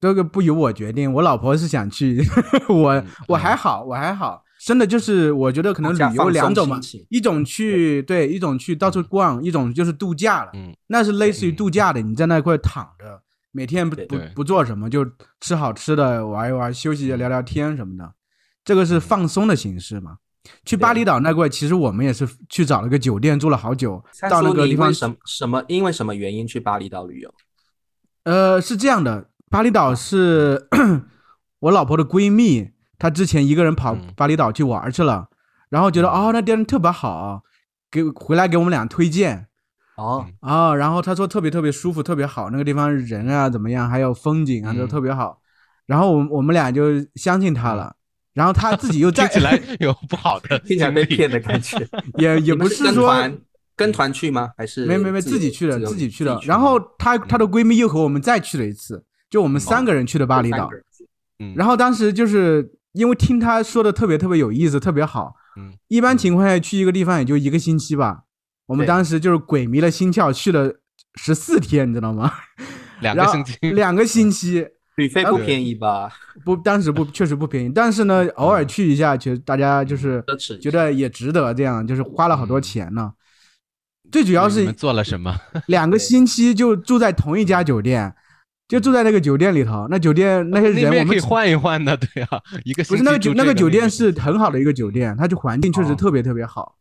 [0.00, 2.22] 这个不由我决定，我老婆是想去，
[2.68, 4.42] 我嗯我还好，我还好。
[4.58, 6.80] 真的就是，我觉得可能旅游两种嘛
[7.10, 10.50] 一种去对，一种去到处逛，一种就是度假了。
[10.54, 13.22] 嗯，那是类似于嗯度假的，你在那块躺着，
[13.56, 15.02] 每天不不不做什么，就
[15.40, 18.12] 吃好吃的，玩一玩，休息聊聊天什么的，
[18.62, 20.18] 这个是放松的形式嘛。
[20.66, 27.34] 去巴厘岛那块，其实我们也是去找了个酒店住了好久，到那，个地方什么什么因为什么原因去巴厘岛旅游？
[28.24, 30.68] 呃，是这样的，巴厘岛是
[31.60, 34.12] 我老婆的闺蜜，她之前一个人跑嗯。
[34.14, 35.30] 巴厘岛去玩去了，
[35.70, 37.42] 然后觉得哦那地方特别好，
[37.90, 39.48] 给回来给我们俩推荐
[39.96, 45.40] 哦，啊、然后他说特别特别舒服，特别好，那个地方人啊怎么样，还有风景啊都嗯特别好，
[45.86, 47.96] 然后我们我们俩就相信他了，
[48.34, 51.78] 然后他自己又在听起来有不好的 听起来被骗的感觉。
[52.18, 53.38] 也也不是说跟团
[53.74, 54.50] 跟团去吗？
[54.56, 56.34] 还是没没没自己去的，自己去的。
[56.34, 60.70] 吗然后她她的闺蜜又和我们再去了一次，就我们三个人去的巴厘岛
[61.54, 65.34] 然后当时就是因为听他说的特别特别有意思，特别好。
[65.58, 68.24] 嗯，一般情况下去一个地方也就一个星期吧。
[68.66, 70.72] 我们当时就是鬼迷了心窍去了
[71.14, 72.32] 十四天，你知道吗？
[73.00, 76.10] 两个星期，两个星期旅费不便宜吧？
[76.44, 80.24] 不，当时不确实不便宜，但是呢，偶尔去一下，其实大家就是
[80.60, 83.12] 觉得也值得，这样就是花了好多钱呢。
[84.10, 85.36] 最主要是你们做了什么？
[85.66, 88.14] 两个星期就住在同一家酒店，
[88.68, 89.86] 就住在那个酒店里头。
[89.90, 96.76] 那酒店那些人，我们可以换一换的，对啊，一个不是那个酒那个酒店是很很好的一个酒店，它就环境确实哦特别特别好，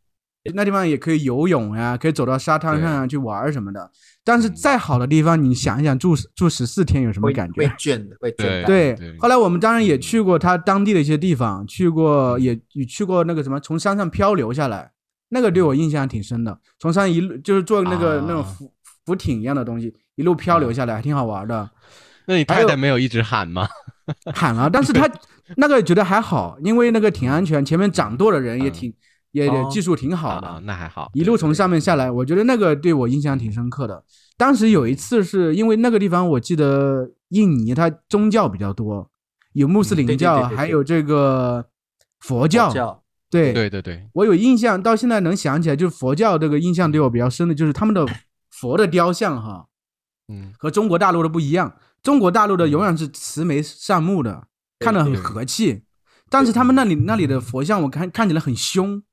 [0.53, 3.89] 那地方也可以游泳呀，可以走到沙滩上啊去玩儿什么的。
[4.23, 7.95] 但是再好的地方，你想一想住住十四天有什么会感会觉？
[7.95, 8.95] 倦的，会倦对。
[9.19, 14.91] 后来我们当然也去过他当地的一些地方，去过也也去过那个什么从山上漂流下来，
[15.29, 16.59] 那个对我印象挺深的。
[16.79, 18.71] 从山一路就是坐那个啊那种浮
[19.05, 21.69] 浮艇一样的东西，一路漂流下来，还挺好玩的。
[22.27, 23.67] 那你太太没有一直喊吗？
[24.33, 25.07] 喊了，但是 他
[25.57, 28.95] 那个觉得还好，因为那个挺安全，前面掌舵的人也挺、也
[29.43, 34.03] 也哦技术挺好的，那还好，一路从上面下来，我觉得那个对我印象挺深刻的。
[34.37, 39.09] 当时有一次是因为那个地方，我记得印尼它宗教比较多，
[39.53, 41.65] 有穆斯林嗯对对教，还有这个
[42.19, 42.69] 佛教。
[42.69, 48.05] 佛教对，对对对，我有印象，到现在能想起来，就是佛教这个印象对我比较深的，就是他们的
[48.51, 49.65] 佛的雕像哈，
[50.29, 51.75] 嗯，和中国大陆的不一样。
[52.01, 55.81] 中国大陆的永远是慈眉善目的，对看着很和气，
[56.29, 59.03] 但是他们那里那里的佛像，我看看起来很凶，嗯，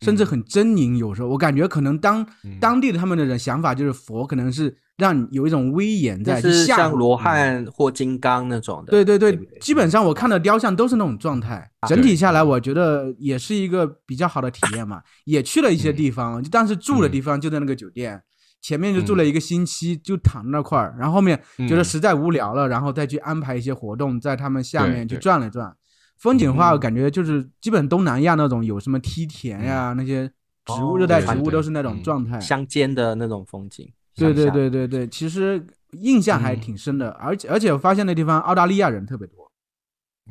[0.00, 0.96] 甚至很狰狞。
[0.96, 8.90] 有时候我感觉可能当嗯当地的他们的人想法就是佛可能是让你有一种威严在，就就是像罗汉或金刚那种的。
[8.90, 11.70] 对对对基本上我看到雕像都是那种状态。
[11.86, 15.00] 整体下来，我觉得也是一个比较好的体验嘛。
[15.24, 18.20] 也去了一些地方，就但是住的地方就在那个酒店，
[18.60, 25.76] 前面就住了一个星期，就躺在那块儿，然后后面觉得实在无聊了，然后再去安排一些活动，在他们下面去转了转。
[26.16, 30.26] 风景的话，感觉就是基本东南亚那种有什么梯田呀，那些
[30.64, 32.40] 植物、哦热带植物都是那种嗯状态。
[32.40, 33.90] 乡间的那种风景。
[34.14, 39.50] 对对，对对对，其实印象还嗯挺深的，而且而且我发现那地方澳大利亚人特别多，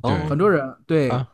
[0.01, 1.09] 哦很多人对。
[1.09, 1.27] 啊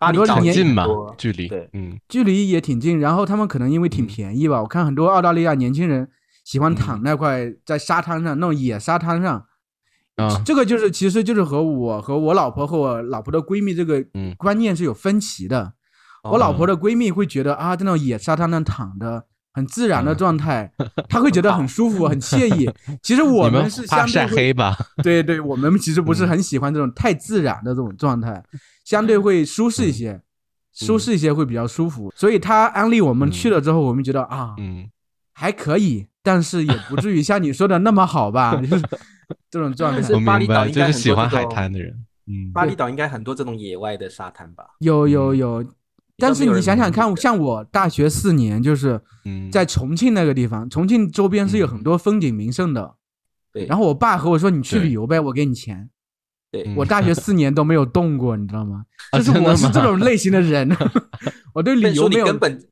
[0.00, 0.86] 巴厘岛年近嘛，
[1.18, 1.68] 距离，对。
[1.74, 4.06] 嗯，距离也挺近，然后他们可能因为挺嗯。
[4.06, 6.10] 便宜吧，我看很多澳大利亚年轻人
[6.42, 6.74] 喜欢嗯。
[6.74, 9.46] 躺那块在沙滩上那种野沙滩上，
[10.20, 15.72] 啊，这个就是其实就是和我和我老婆和我老婆的闺蜜这个嗯观念是有分歧的。
[16.22, 20.70] 哦我老婆的闺蜜会觉得啊，在那种野沙滩上躺着很自然的嗯状态，
[21.08, 22.70] 她会觉得很舒服、 很惬意。
[23.02, 24.76] 其实我们是怕晒相对会黑吧？
[25.02, 28.42] 对对，我们其实不是嗯很喜欢这种太自然的这种状态，
[28.84, 30.20] 相对会舒适一些，
[30.74, 32.12] 舒适一些会比较舒服。
[32.14, 34.90] 所以他安利我们去了之后，我们觉得啊，嗯，
[35.32, 38.84] 还可以，但是也不至于像你说的那么好吧， 就是
[39.50, 40.08] 这种状态。
[40.12, 42.04] 我巴厘明白，就是岛应该很喜欢海滩的人。
[42.26, 44.64] 嗯，巴厘岛应该很多这种野外的沙滩吧？
[44.78, 45.64] 有有有，
[46.16, 49.50] 但是你想想看，像我大学四年就是嗯。
[49.50, 52.94] 在重庆那个地方，重庆周边是有很多风景名胜的。
[53.52, 55.90] 对，然后我爸和我说：“你去旅游呗，我给你钱。”
[56.52, 56.62] 对。
[56.66, 56.76] 嗯。
[56.76, 58.84] 我大学四年都没有动过，你知道吗？
[59.10, 60.68] 啊就是我是这种类型的人，
[61.52, 62.62] 我对旅游没有你根本，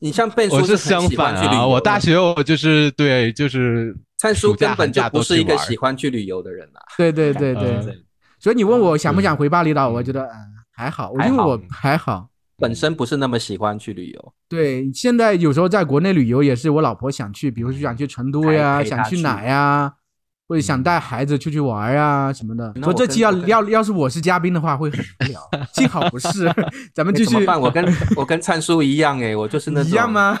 [0.00, 6.78] 你像笨叔我是相很喜欢反啊，去旅游我大学我就是对，就是灿叔根本就不是一个喜欢去旅游的人呐。
[6.96, 8.04] 对对对对，嗯
[8.38, 10.36] 所以你问我想不想回巴厘岛，我嗯觉得嗯
[10.70, 12.28] 还好，因为我还好。
[12.58, 19.92] 本身不是那么喜欢去旅游，对，现在有时候在国内旅游也是我老婆想去，比如说想去成都呀，想去哪呀，
[20.46, 22.72] 或者想带孩子出去玩呀什么的。
[22.82, 25.40] 说这期要要要是我是嘉宾的话会很无聊，
[25.74, 26.48] 幸好不是，
[26.94, 27.60] 咱们继续办？
[27.60, 27.84] 我跟
[28.16, 30.10] 我跟灿叔一样哎，我就是那种一样？
[30.12, 30.38] 吗？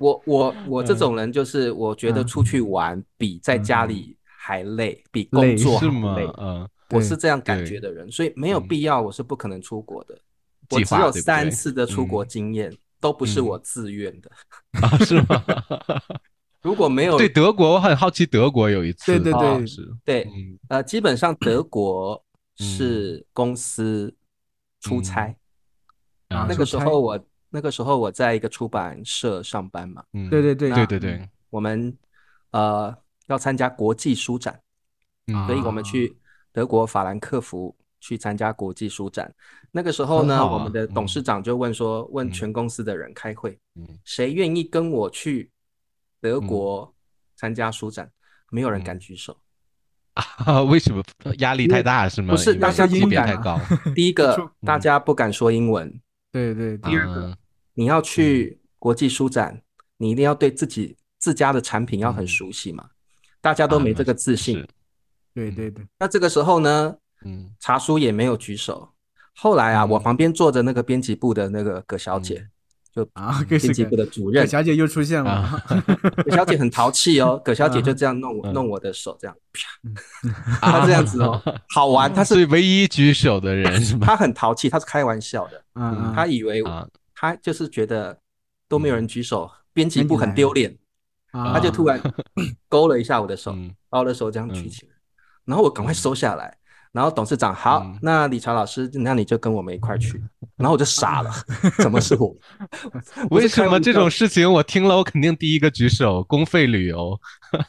[0.00, 6.26] 我我我这种人就是，我觉得嗯出去玩比在家里还累，比工作好是吗累。？
[6.38, 10.18] 嗯，我是这样感觉的人，所以没有嗯必要，我是不可能出国的。
[10.70, 14.30] 我计只有三次的出国嗯经验，都不是嗯我自愿的。
[14.80, 15.44] 啊，是吗？
[16.62, 19.64] 如果没有 对德国，我很好奇，德国有一次，对对对
[20.04, 22.22] 对嗯呃，基本上德国
[22.58, 24.14] 嗯是公司
[24.80, 25.34] 出差。
[26.28, 27.18] 啊那个时候我
[27.50, 30.70] 那个时候我在一个出版社上班嘛，嗯对对对。
[30.70, 31.96] 对对对，我们
[32.52, 34.58] 呃要参加国际书展，
[35.26, 36.16] 嗯所以我们去
[36.52, 39.32] 德国法兰克福去参加国际书展。
[39.72, 42.32] 那个时候呢，啊我们的董事长就问说，问嗯。
[42.32, 43.86] 全公司的人开会，嗯。
[44.04, 45.50] 谁愿意跟我去
[46.20, 46.46] 德嗯。
[46.46, 46.94] 国
[47.36, 48.10] 参加书展？
[48.50, 49.36] 没有人敢举手。
[50.14, 51.02] 啊，为什么
[51.38, 52.34] 压力太大是吗？
[52.34, 53.60] 不是大家级不敢啊别太高，
[53.94, 55.88] 第一个， 大家不敢说英文；
[56.32, 57.36] 对对第二个嗯，
[57.80, 59.58] 你要去国际书展，
[59.96, 62.28] 你一定要对自己自家的产品要很嗯。
[62.28, 62.84] 熟悉嘛。
[63.40, 64.58] 大家都没这个自信。
[64.58, 64.68] 是。
[65.32, 67.50] 对对对，那这个时候呢，嗯。
[67.58, 68.86] 茶叔也没有举手。
[69.34, 69.88] 后来啊，嗯。
[69.88, 72.46] 我旁边坐着那个编辑部的那个葛小姐，
[72.94, 74.44] 就啊，给编辑部的主任。
[74.44, 75.30] 葛，小姐又出现了。
[75.30, 75.64] 啊，
[76.22, 77.40] 葛小姐很淘气哦。
[77.42, 78.52] 葛小姐就这样弄我嗯。
[78.52, 79.34] 弄我的手，这样。
[79.54, 82.12] 啪，啊 她这样子哦，好玩。
[82.12, 84.06] 她是唯一举手的人是吧？
[84.08, 85.64] 她很淘气，她是开玩笑的，
[86.14, 86.62] 她以为
[87.20, 88.18] 啊她就是觉得
[88.68, 90.76] 都没有人举手，编辑部很丢脸，
[91.32, 92.00] 他就突然
[92.68, 94.92] 勾了一下我的手，嗯把我的手这样举起来，
[95.44, 96.56] 然后我赶快收下来。
[96.92, 100.20] 然后董事长好嗯，那李查老师，那你就跟我们一块去。
[100.56, 101.30] 然后我就傻了，
[101.78, 102.36] 怎么是我？
[103.30, 106.24] 为什么这种事情我听了，我肯定第一个举手？
[106.24, 107.16] 公费旅游，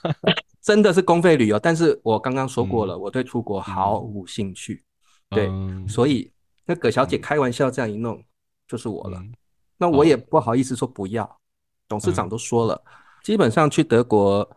[0.59, 1.59] 真的是公费旅游？
[1.59, 4.83] 但是我刚刚说过嗯了，我对出国毫无兴趣，
[5.29, 6.31] 对嗯所以
[6.65, 8.23] 那葛小姐开玩笑这样一弄，
[8.67, 9.21] 就是我了。
[9.81, 11.39] 嗯那我也不好意思说不要，
[11.87, 12.81] 董事长都说了，
[13.23, 14.47] 基本上去德国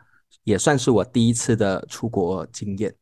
[0.42, 2.94] 也算是我第一次的出国经验，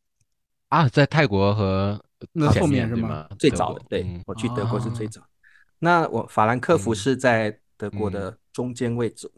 [0.69, 3.81] 啊，在泰国和那后面是吗最早的。
[3.89, 5.21] 对嗯我去德国是最哦早。
[5.79, 9.29] 那我法兰克福嗯是在德国的中间位置。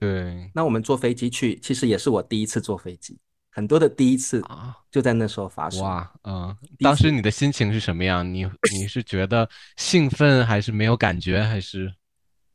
[0.00, 3.16] 对那我们坐飞机去，其实也是我第一次坐飞机，
[3.52, 5.80] 很多的第一次啊，就在那时候发生。
[5.80, 8.28] 哇，嗯，当时你的心情是什么样？
[8.28, 11.94] 你你是觉得兴奋，还是没有感觉，还是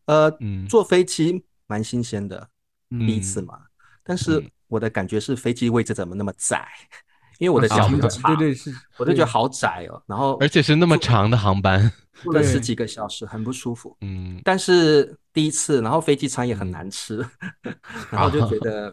[0.07, 2.49] 呃，嗯坐飞机蛮新鲜的，
[2.89, 3.59] 嗯第一次嘛。
[4.03, 6.67] 但是嗯我的感觉是飞机位置怎么那么窄？
[7.39, 10.01] 因为我的啊脚比较长，对对是，我就觉得好窄哦。
[10.07, 11.79] 然后而且是那么长的航班？
[12.23, 13.95] 对坐了十几个小时，很不舒服。
[14.01, 17.23] 嗯但是第一次，然后飞机餐也很嗯难吃，
[18.09, 18.91] 然后就觉得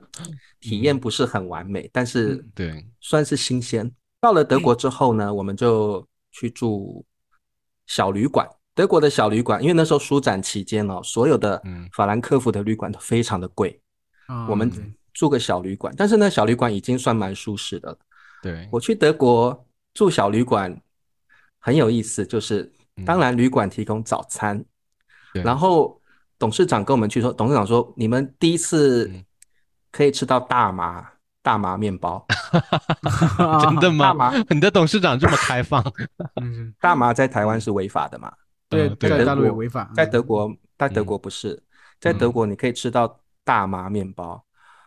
[0.60, 3.90] 体验不是很完美，但是嗯对，算是新鲜。
[4.20, 7.02] 到了德国之后呢，我们就去住
[7.86, 8.46] 小旅馆。
[8.74, 11.88] 德国的小旅馆，因为那时候书展期间哦，所有的嗯。
[11.92, 13.80] 法兰克福的旅馆都非常的贵，
[14.26, 14.70] 啊我们
[15.12, 17.98] 住个小旅馆，但是呢，小旅馆已经算蛮舒适的了。
[18.42, 20.76] 对，我去德国住小旅馆
[21.60, 23.04] 很有意思，就是嗯。
[23.04, 24.64] 当然旅馆提供早餐，
[25.32, 25.42] 对。
[25.42, 26.00] 然后
[26.38, 29.24] 董事长跟我们去说，董事长说你们第一次嗯。
[29.92, 31.08] 可以吃到大麻
[31.40, 32.26] 大麻面包，
[33.62, 34.06] 真的吗？
[34.06, 34.32] 大麻？
[34.50, 35.80] 你的董事长这么开放？
[36.42, 38.32] 嗯 大麻在台湾是违法的嘛，
[38.68, 41.62] 对在大陆有国违法，在德国在德嗯国不是，
[42.00, 44.42] 在德国你可以吃到大麻面包，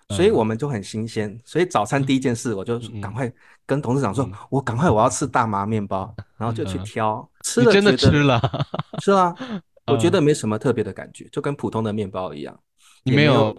[0.10, 1.40] 所以我们就很新鲜。
[1.46, 3.32] 所以早餐第一件事，我就赶快
[3.66, 8.40] 跟董事长说：“我赶快我要吃大麻面包。”然后就去挑，吃了真的吃了，
[9.00, 9.34] 是啊，
[9.88, 12.58] 我觉得没什么特别的感觉，就跟普通的面包一样。
[13.04, 13.58] 你没有，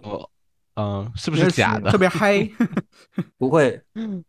[0.75, 1.91] 嗯，是不是假的？
[1.91, 2.47] 特别嗨？
[3.37, 3.81] 不会，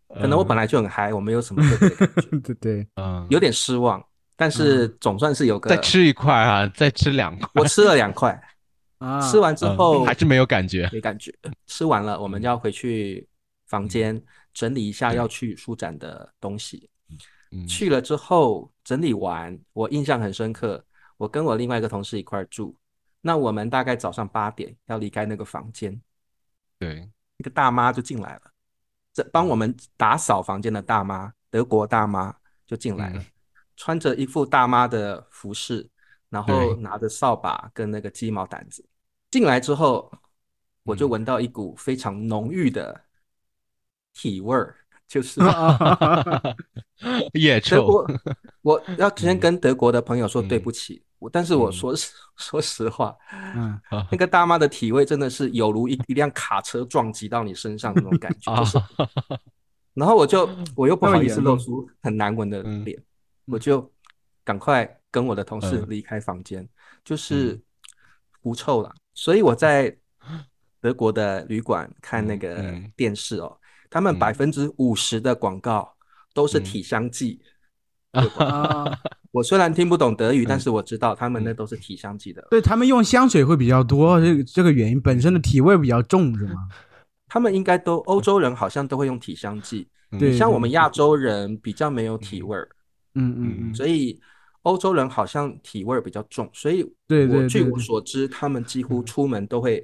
[0.08, 2.38] 可能我本来就很嗨，我没有什么特别的感觉。
[2.42, 4.02] 对对，嗯，有点失望，
[4.40, 7.46] 但是总算是有个再吃一块啊，再吃两块。
[7.56, 8.32] 我吃了两块。
[8.96, 11.30] 啊，吃完之后还是没有感觉，没感觉。
[11.66, 13.28] 吃完了，我们要回去
[13.66, 14.18] 房间
[14.54, 16.88] 整理一下要去书展的东西。
[17.68, 20.82] 去了之后整理完，我印象很深刻。
[21.18, 22.74] 我跟我另外一个同事一块住，
[23.20, 26.00] 那我们大概早上八点要离开那个房间。
[26.78, 28.42] 对，一个大妈就进来了，
[29.12, 32.34] 这帮我们打扫房间的大妈，德国大妈
[32.66, 33.22] 就进来了，
[33.80, 35.88] 穿着一副大妈的服饰。
[36.28, 38.86] 然后拿着扫把跟那个鸡毛掸子。
[39.32, 40.08] 进来之后，
[40.84, 43.00] 我就闻到一股非常浓郁的
[44.14, 44.76] 体味儿，
[45.08, 45.40] 就是
[47.34, 48.06] 野臭。
[48.62, 53.16] 我要先跟德国的朋友说对不起，但是我说实 说实话，
[53.56, 53.80] 嗯，
[54.12, 58.78] 那个大妈的体味真的是有如一一辆卡车撞击到你身上那种感觉，就是。
[59.94, 63.02] 然后我就我又不好意思露出很难闻的脸，
[63.50, 63.92] 我就
[64.44, 64.96] 赶快。
[65.12, 66.64] 跟我的同事离开房间，
[67.04, 67.60] 就是
[68.42, 68.94] 狐臭了。
[69.12, 69.92] 所以我在
[70.80, 73.58] 德国的旅馆看那个电视哦，
[73.90, 75.92] 他们百分之五十的广告
[76.32, 77.42] 都是体香剂。
[79.32, 82.46] 我虽然听不懂德语，但是我知道他们那都是体香剂的。
[82.48, 86.68] 对他们用香水会比较多，这个这个原因本身的体味比较重，是吗？
[87.26, 89.88] 他们应该都欧洲人好像都会用体香剂，
[90.20, 92.68] 对，像我们亚洲人比较没有体味儿。
[92.70, 92.76] 嗯
[93.14, 94.20] 嗯嗯嗯，所以。
[94.64, 99.82] 欧洲人好像体味比较重，所以对对，据我所知，他们几乎出门都会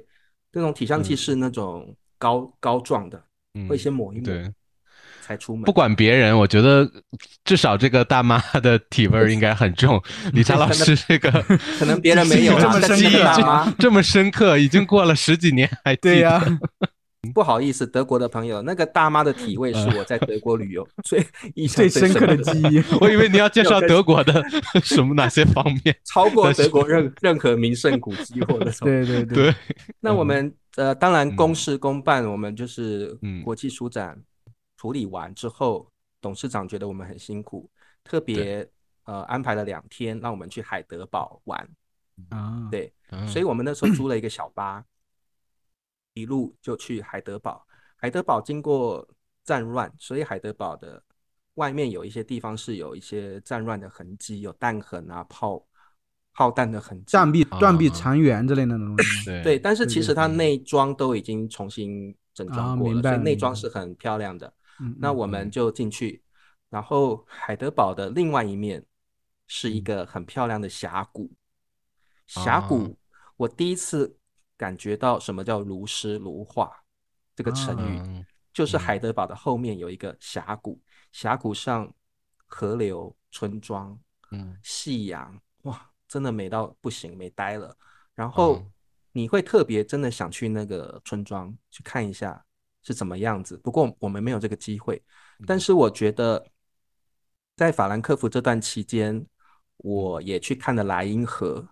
[0.53, 3.19] 那种体香剂是那种膏膏状的，
[3.67, 4.53] 会先抹一抹，
[5.19, 5.63] 才出门。
[5.63, 6.87] 不管别人，我觉得
[7.43, 9.99] 至少这个大妈的体味 应该很重。
[10.31, 11.31] 李查老师这个
[11.79, 16.39] 可能别人没有 这么深刻，这么深刻，已经过了十几年还对呀。
[17.33, 21.25] 不好意思，德国的朋友，那个大妈的体味是我在德国旅游 最
[21.67, 22.83] 最深刻的记忆。
[23.01, 24.43] 我以为你要介绍德国的
[24.83, 28.91] 什么哪些方面， 超过德国任任何名胜古迹或者什么。
[28.91, 29.55] 对对对。
[29.99, 34.21] 那我们呃，当然公事公办，我们就是国际书展
[34.77, 35.89] 处理完之后，
[36.21, 37.69] 董事长觉得我们很辛苦，
[38.03, 38.67] 特别
[39.05, 41.67] 呃安排了两天让我们去海德堡玩
[42.29, 42.67] 啊。
[42.69, 42.91] 对，
[43.27, 44.83] 所以我们那时候租了一个小巴。
[46.17, 47.63] 一路就去海德堡，
[47.95, 49.07] 海德堡经过
[49.43, 51.01] 战乱，所以海德堡的
[51.53, 55.63] 外面有一些地方是有一些战乱的痕迹，有弹痕啊、炮
[56.33, 59.25] 炮弹的痕迹、断壁、断壁残垣之类的东西。
[59.43, 64.51] 对，但是其实它内装都已经重新整装过了，所以内装是很漂亮的。
[64.97, 66.23] 那我们就进去，
[66.69, 68.83] 然后海德堡的另外一面
[69.45, 71.31] 是一个很漂亮的峡谷。
[72.25, 72.97] 峡谷，
[73.35, 74.17] 我第一次。
[74.57, 76.71] 感觉到什么叫如诗如画？
[77.35, 81.93] 这个成语就是海德堡的后面有一个峡谷，峡谷上
[82.47, 83.95] 河流、村庄、
[84.31, 87.77] 嗯，夕阳，哇，真的美到不行，美呆了。
[88.15, 88.65] 然后
[89.11, 92.43] 你会特别真的想去那个村庄去看一下
[92.81, 93.55] 是怎么样子。
[93.57, 94.99] 不过我们没有这个机会。
[95.45, 96.43] 但是我觉得
[97.55, 99.23] 在法兰克福这段期间，
[99.77, 101.69] 我也去看了莱茵河，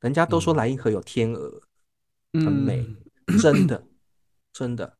[0.00, 1.62] 人家都说莱茵河有天鹅。
[2.32, 2.86] 很美，
[3.40, 3.84] 真的，
[4.52, 4.96] 真的。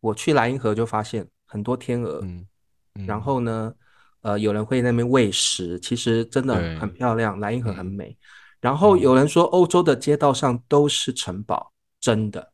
[0.00, 2.24] 我去莱茵河就发现很多天鹅，
[3.06, 3.74] 然后呢，
[4.22, 7.38] 呃，有人会那边喂食，其实真的很漂亮。
[7.40, 8.16] 莱茵河很美。
[8.60, 12.52] 然后有人说欧洲的街道上都是城堡，真的。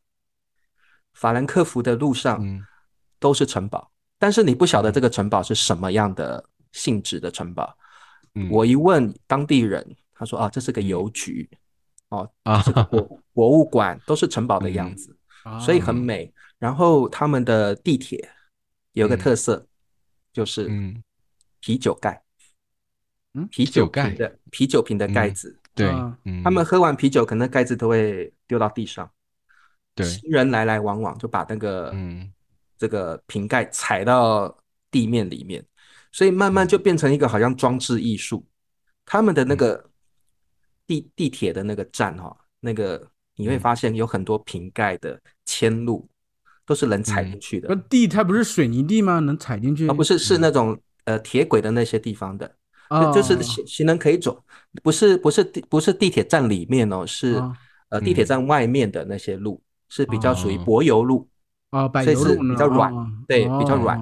[1.13, 2.43] 法兰克福的路上
[3.19, 7.77] 都是城堡，但是你不晓得这个城堡是什么样的性质的城堡。
[8.51, 11.49] 我一问当地人，他说啊，这是个邮局。
[12.09, 15.15] 哦啊， 博博物馆都是城堡的样子，
[15.59, 16.33] 所以很美。
[16.57, 18.29] 然后他们的地铁
[18.93, 19.67] 有个特色，
[20.33, 20.71] 就是
[21.59, 22.23] 啤酒盖，
[23.33, 25.87] 嗯，啤酒盖的啤酒瓶的盖子，对，
[26.43, 29.09] 他们喝完啤酒，可能盖子都会丢到地上。
[29.93, 32.31] 对，行人来来往往就把那个嗯
[32.77, 34.57] 这个瓶盖踩到
[34.89, 35.63] 地面里面，
[36.11, 38.47] 所以慢慢就变成一个好像装置艺术。
[39.05, 39.89] 他们的那个。
[40.87, 46.07] 地地铁的那个站哈，那个你会发现有很多瓶盖的迁路
[46.65, 47.67] 都是能踩进去的。
[47.69, 49.19] 那地它不是水泥地吗？
[49.19, 49.87] 能踩进去？
[49.87, 52.49] 啊，不是，是那种呃铁轨的那些地方的，
[53.13, 54.43] 就是行行人可以走，
[54.81, 57.43] 不是不是地不是地铁站里面哦，是
[57.89, 61.27] 呃地铁站外面的那些路是比较属于柏油路。
[61.69, 62.93] 啊，所以是比较软，
[63.27, 63.99] 对，比较软。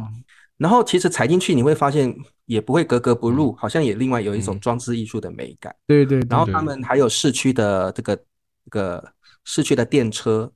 [0.57, 5.75] 然后其实踩进去你会发现也不会格格不入，好像也另外有一种装置艺术的美感。
[5.85, 6.19] 对对。
[6.29, 8.23] 然后他们还有市区的这个这
[8.69, 10.51] 个市区的电车，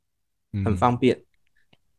[0.64, 1.22] 很方便，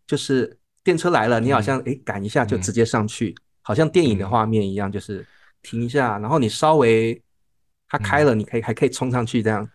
[0.06, 5.26] 就是电车来了，你好像哎赶一下就直接上去，好像电影的画面一样，就是
[5.62, 7.22] 停一下，然后你稍微
[7.88, 9.68] 它开了，你可以还可以冲上去这样。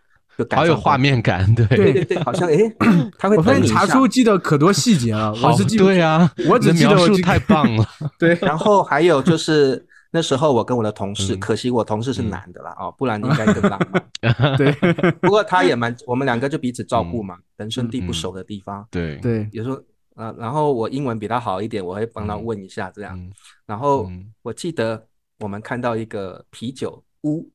[0.50, 2.56] 好有画面感，对对对对，好像哎，
[3.18, 3.36] 他会。
[3.36, 7.86] 我发现查书记得可多细节了，我是记对啊，我只记得描述太棒了。
[8.18, 14.02] 对，然后还有就是那时候我跟我的同事，可惜我同事是男的啦，哦，不然应该更浪漫。
[14.58, 14.72] 对，
[15.20, 19.76] 不过他也蛮，我们两个就彼此照顾嘛，人生地不熟的地方，对对，有时候
[20.16, 23.18] 啊，然后我英文比他好一点，我会帮他问一下这样。
[23.66, 24.10] 然后
[24.42, 25.06] 我记得
[25.40, 27.50] 我们看到一个啤酒屋，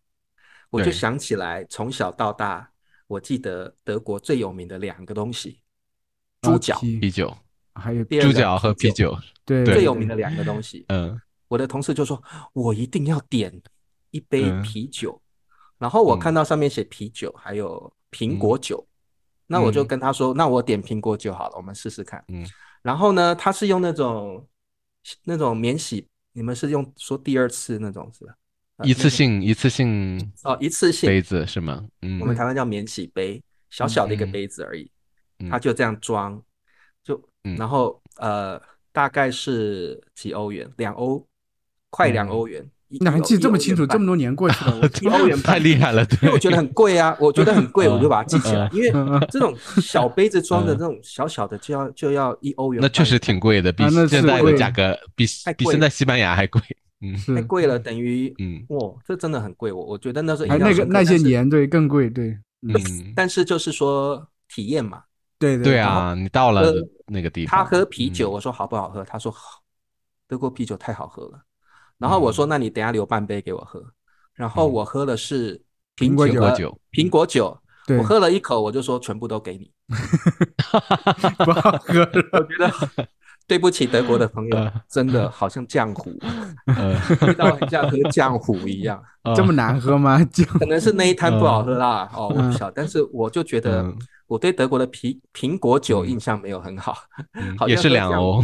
[0.69, 2.70] 我就想起来从小到大。
[3.11, 5.59] 我记得德国最有名的两个东西，
[6.41, 7.35] 猪脚、啤酒，
[7.75, 10.85] 还有猪脚和啤酒，对，最有名的两个东西。
[10.87, 13.61] 嗯，我的同事就说，我一定要点
[14.11, 15.21] 一杯啤酒。
[15.77, 18.87] 然后我看到上面写啤酒，还有苹果酒，
[19.45, 22.23] 那我就跟他说，那我点苹果酒好了，我们试试看。
[22.29, 22.47] 嗯，
[22.81, 24.47] 然后呢，他是用那种
[25.25, 28.35] 那种免洗，你们是用说第二次那种是吧？
[28.83, 31.85] 一次性，一次性哦，一次性杯子是吗？
[32.01, 34.89] 嗯，我们台湾叫免洗杯，小小的一个杯子而已，
[35.49, 36.41] 它就这样装，
[37.03, 37.21] 就
[37.57, 38.61] 然后呃，
[38.91, 41.25] 大概是几欧元，两欧，
[41.89, 42.65] 快两欧元。
[42.93, 43.87] 你还记这么清楚？
[43.87, 48.69] 这么多年过去了， 一欧元太厉害了，因为我觉得很贵啊，我觉得很贵，我就把它记起来。
[48.73, 48.91] 因为
[49.29, 52.81] 这种小杯子装的这种小小的，就要就要一欧元。
[52.81, 55.25] 那确实挺贵的，比现在的价格比
[55.55, 56.61] 比现在西班牙还贵。
[57.01, 59.71] 嗯，太贵了，等于嗯，哇，这真的很贵。
[59.71, 65.03] 我我觉得那时候那个那些年对更贵，对，嗯，但是就是说体验嘛，
[65.39, 66.71] 对对啊，你到了
[67.07, 69.03] 那个地方，他喝啤酒，我说好不好喝？
[69.03, 69.61] 他说好，
[70.27, 71.41] 德国啤酒太好喝了。
[71.97, 73.83] 然后我说那你等下留半杯给我喝。
[74.33, 75.61] 然后我喝的是
[75.97, 77.59] 苹果酒，苹果酒，
[77.97, 79.71] 我喝了一口，我就说全部都给你
[81.45, 81.99] 不好喝，
[82.33, 82.71] 我觉得。
[83.51, 86.09] 对不起，德国的朋友， 真的好像浆糊，
[87.27, 89.03] 味道很像喝浆糊一样。
[89.35, 90.17] 这么难喝吗？
[90.57, 92.09] 可能是那一摊不好喝啦。
[92.15, 92.71] 哦，我不晓得。
[92.73, 93.93] 但是我就觉得，
[94.25, 96.95] 我对德国的苹苹果酒印象没有很好，
[97.67, 98.41] 也是两欧，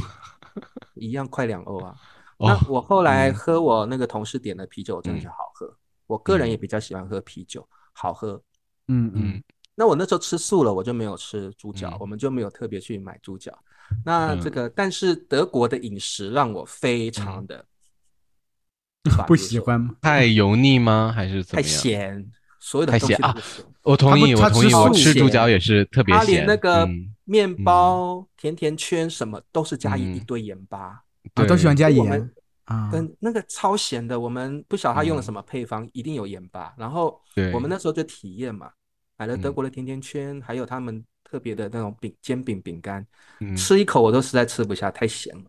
[0.96, 1.96] 一样快两欧啊。
[2.38, 5.74] 那我后来喝我那个同事点的啤酒，真的是好喝。
[6.06, 8.42] 我个人也比较喜欢喝啤酒，好喝。
[8.90, 9.42] 嗯嗯。
[9.74, 13.58] 那我那时候吃素了，我就没有吃猪脚，我们就没有特别去买猪脚。
[14.06, 17.66] 那这个，但是德国的饮食让我非常的
[19.28, 19.96] 不喜欢吗？
[20.02, 21.14] 太油腻吗？
[21.16, 22.30] 还是太咸？
[22.60, 23.36] 所有的太咸啊！
[23.84, 26.26] 我同意，我同意，我吃猪脚也是特别咸。
[26.26, 26.88] 他连那个
[27.24, 31.02] 面包、甜甜圈什么都是加一一堆盐巴，
[31.36, 32.32] 啊，都喜欢加盐
[32.66, 32.90] 啊。
[32.92, 36.74] 跟那个超咸的，我们不晓得他用了什么配方，一定有盐巴。
[36.78, 37.22] 然后
[37.54, 38.72] 我们那时候就体验嘛，
[39.18, 41.04] 买了德国的甜甜圈，还有他们。
[41.30, 43.06] 特别的那种饼煎饼饼干，
[43.58, 45.44] 吃一口我都实在吃不下，太咸了。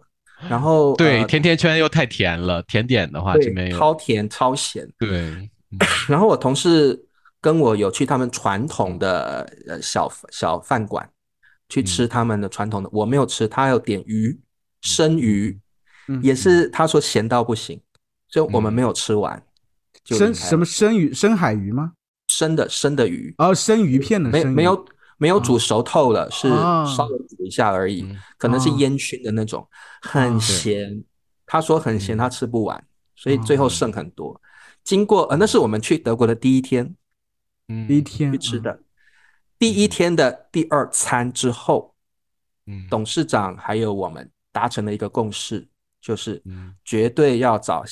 [0.49, 4.89] 然后对甜甜圈又太甜了，甜点的话这边超甜超咸。
[4.99, 5.49] 对，
[6.09, 7.01] 然后我同事
[7.41, 11.09] 跟我有去他们传统的呃小小饭馆
[11.69, 14.37] 去吃他们的传统的，我没有吃，他有点鱼
[14.83, 15.57] 生鱼，
[16.23, 17.81] 也是他说咸到不行，
[18.29, 19.41] 所以我们没有吃完。
[20.05, 21.13] 生什么生鱼？
[21.15, 21.93] 深海鱼吗？
[22.29, 24.85] 生的生的鱼哦，生鱼片的，没没有。
[25.19, 28.09] 没有煮熟透了，是稍微煮一下而已，
[28.39, 29.69] 可能是烟熏的那种，
[30.01, 31.05] 很咸。
[31.45, 32.83] 他说很咸，他吃不完，
[33.17, 34.41] 所以最后剩很多。
[34.85, 36.95] 经过呃，那是我们去德国的第一天，
[37.87, 38.81] 第一天去吃的，
[39.59, 41.95] 第一天的第二餐之后，
[42.89, 45.67] 董事长还有我们达成了一个共识，
[46.01, 46.43] 就是
[46.85, 47.83] 绝对要找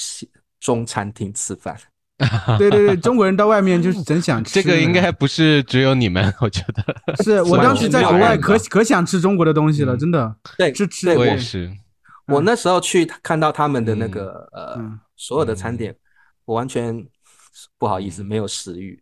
[0.61, 1.79] 中餐厅吃饭。
[2.58, 4.54] 对对对，中国人到外面就是真想吃。
[4.54, 10.34] 这个应该不是只有你们，我觉得是我当时在国外 可可想吃中国的东西了，真的。
[10.56, 11.10] 对，是吃。
[11.16, 11.70] 我也是。
[12.28, 14.80] 我那时候去看到他们的那个呃
[15.14, 15.94] 所有的餐点，
[16.46, 17.06] 我完全
[17.78, 18.98] 不好意思，没有食欲。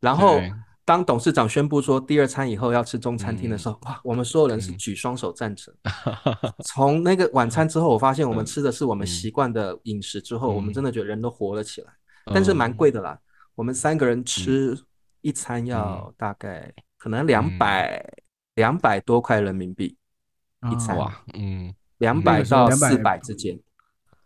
[0.00, 0.40] 然后
[0.84, 5.74] 当董事长宣布说第二餐以后要吃中餐厅的时候，哇，我们所有人是举双手赞成。
[6.64, 11.88] 从那个晚餐之后，我发现我们吃的是我们习惯的饮食之后，我们真的觉得人都活了起来。
[12.26, 13.18] 但是蛮贵的啦，
[13.54, 14.78] 我们三个人吃
[15.20, 18.04] 一餐要大概可能两百
[18.54, 19.96] 两百多块人民币
[20.70, 20.96] 一餐，
[21.34, 23.58] 嗯，两百到四百之间，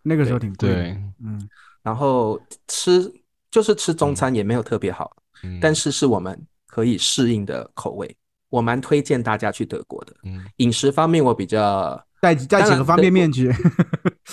[0.03, 1.49] 那个时候挺贵，嗯，
[1.83, 3.13] 然后吃
[3.51, 5.17] 就是吃中餐也没有特别好，
[5.61, 8.17] 但是是我们可以适应的口味，
[8.49, 10.15] 我蛮推荐大家去德国的。
[10.25, 13.53] 嗯，饮食方面我比较带带几个方便面去。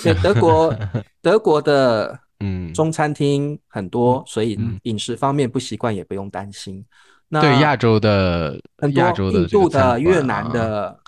[0.03, 0.75] 对，德国
[1.21, 6.85] 德国的嗯中餐厅很多，所以饮食方面不习惯也不用担心。
[7.27, 10.99] 那对亚洲的很多印度的、越南的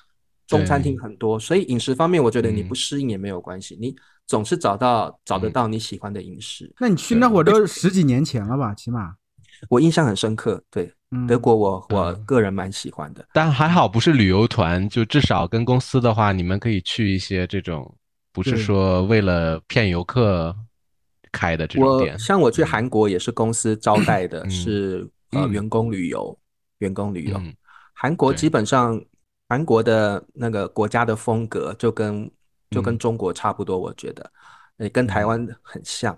[0.47, 6.73] 中餐厅很多，所以饮食方面我觉得你不适应也没有关系，你总是找到找得到你喜欢的饮食。
[6.79, 8.73] 那你去那会儿都十几年前了吧？
[8.73, 9.15] 起码
[9.69, 10.63] 我印象很深刻。
[10.69, 10.91] 对。
[11.25, 17.95] 德国，我我个人蛮喜欢的，但还好不是旅游团，就至少跟公司的话，你们可以去一些这种，
[18.33, 20.53] 不是说为了骗游客
[21.31, 22.17] 开的这种店。
[22.17, 26.37] 像我去韩国也是公司招待的，是呃员工旅游，
[26.79, 27.41] 员工旅游。
[27.93, 29.01] 韩国基本上
[29.49, 32.29] 韩国的那个国家的风格就跟
[32.69, 34.31] 就跟中国差不多，我觉得。
[34.77, 36.15] 也跟台湾很像，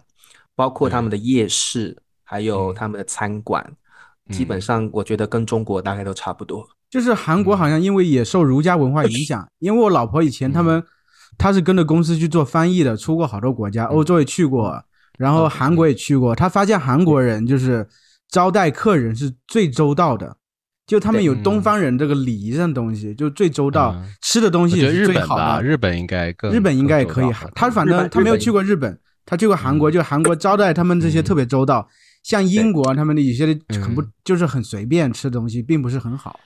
[0.54, 3.66] 包括他们的夜市，还有他们的餐馆。
[4.32, 6.68] 基本上，我觉得跟中国大概都差不多。
[6.90, 10.84] 就是韩国好像因为也受儒家文化影响， 因为我老婆以前他们，
[11.38, 14.84] 她是跟着公司去做翻译的，出过好多国家，欧洲也去过，
[15.20, 16.34] 然后韩国也去过。
[16.34, 17.86] 他发现韩国人就是
[18.30, 20.38] 招待客人是最周到的，
[20.88, 25.62] 就他们有东方人这个礼仪上的东西，就最周到，吃的东西也是最好的。
[25.62, 27.30] 日本应该更，日本应该也可以。
[27.54, 31.86] 他反正他没有去过日本，他去过韩国，就韩国招待他们这些特别周到。
[32.24, 33.46] 像英国，他们的有些
[33.82, 36.40] 很不就是很随便吃的东西，并不是很好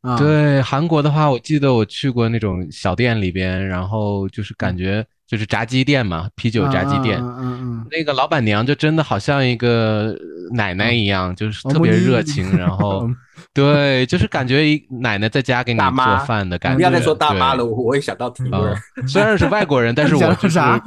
[0.00, 0.16] 啊。
[0.16, 5.06] 对韩国的话，我记得我去过那种小店里边，然后就是感觉。
[5.26, 10.14] 就是炸鸡店嘛，啤酒炸鸡店，嗯嗯，那个老板娘就真的好像一个
[10.52, 13.08] 奶奶一样，就是特别热情，然后，
[13.52, 16.76] 对，就是感觉一奶奶在家给你做饭的感觉。
[16.76, 18.76] 不要再说大妈了，我我也想到体味儿。
[19.06, 20.80] 虽然是外国人，但是我就是啊，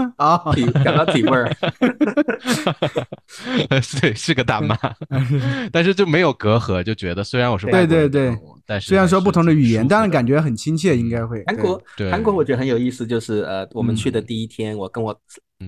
[0.53, 1.55] 体想到体味儿。
[4.01, 4.77] 对，是个大妈，
[5.71, 8.37] 但是就没有隔阂，就觉得虽然我是外国人，对对对。
[8.69, 11.41] 但是虽然说不同的语言，但是感觉很亲切，应该会。
[11.47, 11.81] 韩国，
[12.11, 15.17] 韩国我觉得很有意思，就是呃，我们去的第一天，我跟我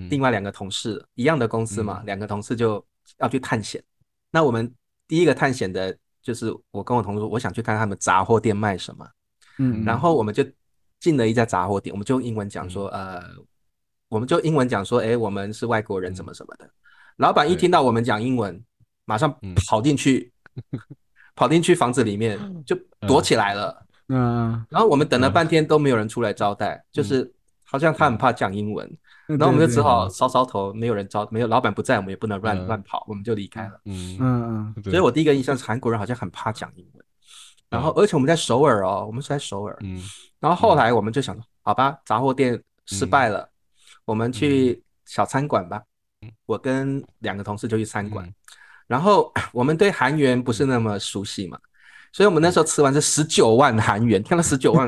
[0.10, 2.86] 另外两个同事一样的公司嘛，两个同事就
[3.20, 3.82] 要去探险。
[4.32, 4.70] 那我们
[5.08, 9.08] 第一个探险的就是我跟我同事，我想去看他们杂货店卖什么。
[9.58, 10.44] 嗯，然后我们就
[11.00, 13.24] 进了一家杂货店，我们就英文讲说，呃，
[14.08, 16.70] 我们就英文讲说，哎，我们是外国人，怎么什么的。
[17.18, 18.64] 老板一听到我们讲英文，
[19.06, 19.34] 马上
[19.68, 20.32] 跑进去。
[21.36, 27.32] 跑进去房子里面就躲起来了，嗯，然后我们等了半天都没有人出来招待，就是
[27.70, 28.90] 好像他很怕讲英文，
[29.28, 33.80] 然后我们就只好搔搔头，没有人招，没有老板不在，我们也不能乱乱跑，我们就离开了。
[33.86, 37.06] 嗯嗯嗯，所以我第一个印象是韩国人好像很怕讲英文，
[37.70, 40.02] 然后而且我们在首尔哦，我们是在首尔，嗯，
[40.40, 43.48] 然后后来我们就想，好吧，杂货店失败了，
[44.06, 45.82] 我们去小餐馆吧，
[46.48, 48.28] 我跟两个同事就去餐馆。
[48.88, 51.60] 然后 我们对韩元不是那么熟悉嘛，
[52.12, 54.88] 所以我们那时候吃完是十九万韩元，听了十九万，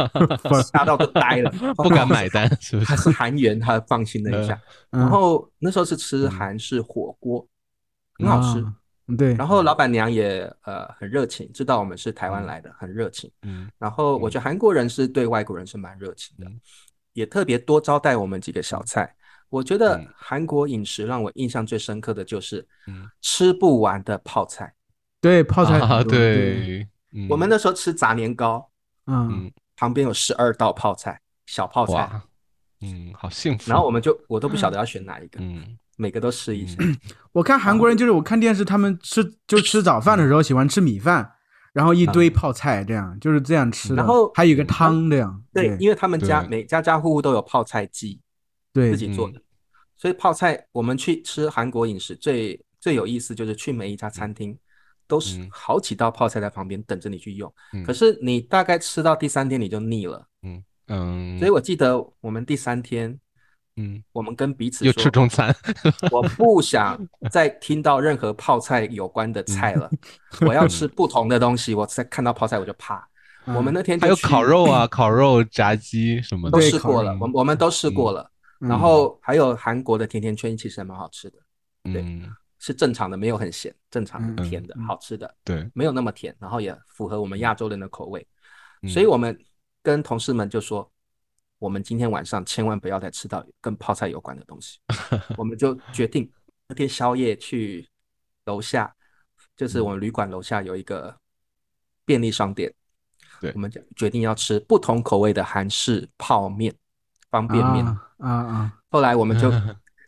[0.72, 2.88] 吓到都呆了， 不敢买单，是不是？
[2.88, 4.60] 还是韩元，他放心了一下。
[4.90, 7.46] 然后那时候是吃韩式火锅，
[8.18, 8.64] 很好吃，
[9.16, 9.34] 对。
[9.34, 13.30] 然后老板娘也呃很热情，知道我们是台湾来的，很热情。
[13.42, 13.70] 嗯。
[13.78, 16.46] 然后我觉得韩国人是对外国人是蛮热情的，
[17.12, 19.14] 也特别多招待我们几个小菜。
[19.48, 22.66] 我觉得韩国饮食让我印象最深刻的就是，
[23.22, 24.72] 吃不完的泡菜。
[25.26, 26.86] 对，泡菜啊，对。
[27.28, 28.70] 我们那时候吃炸年糕，
[29.08, 32.08] 嗯，旁边有十二道泡菜，小泡菜，
[32.80, 33.68] 嗯，好幸福。
[33.68, 36.76] 然后我们就我都不晓得要选哪一个，嗯，每个都试一下。
[37.32, 41.32] 我看韩国人就是我看电视，他们吃就吃早饭的时候喜欢吃米饭，
[41.72, 43.96] 然后一堆泡菜，这样就是这样吃的。
[43.96, 45.42] 然后还有一个汤这样。
[45.52, 48.20] 对，因为他们家每家家户户都有泡菜机。
[48.72, 49.40] 对，自己做的，
[49.96, 54.56] 所以泡菜，我们去吃韩国饮食最最有意思，就是去每一家餐厅，
[55.06, 57.52] 都是好几道泡菜在旁边等着你去用。
[57.84, 60.26] 可是你大概吃到第三天你就腻了。
[60.42, 61.38] 嗯嗯。
[61.38, 63.18] 所以我记得我们第三天，
[63.76, 65.54] 嗯，我们跟彼此又吃中餐，
[66.10, 66.98] 我不想
[67.30, 69.90] 再听到任何泡菜有关的菜了，
[70.46, 71.74] 我要吃不同的东西。
[71.74, 73.06] 我再看到泡菜我就怕。
[73.46, 78.28] 我们那天还有烤肉啊，烤肉、炸鸡什么的都试过了，我我们都试过了。
[78.58, 81.38] 然后还有韩国的甜甜圈，其实还蛮好吃的，
[81.84, 82.02] 对，
[82.66, 88.26] 是正常的，没有很咸，正常的甜的，好吃的，对，没有那么甜，然后也符合我们亚洲人的口味，
[88.88, 89.38] 所以我们
[89.84, 90.90] 跟同事们就说，
[91.60, 94.80] 我们今天晚上千万不要再吃到跟泡菜有关的东西，
[95.38, 96.28] 我们就决定
[96.66, 97.88] 那天宵夜去
[98.46, 98.92] 楼下，
[99.54, 101.16] 就是我们旅馆楼下有一个
[102.04, 102.74] 便利商店，
[103.40, 106.74] 对，我们就决定要吃不同口味的韩式泡面。
[107.28, 108.78] 方便面啊啊！
[108.88, 109.50] 后来我们就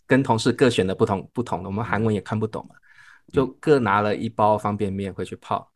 [0.08, 2.74] 跟同事各选的不同不同的，我们韩文也看不懂嘛，
[3.32, 5.70] 就各拿了一包方便面回去泡。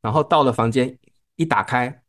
[0.00, 0.96] 然后到了房间，
[1.36, 2.02] 一打开，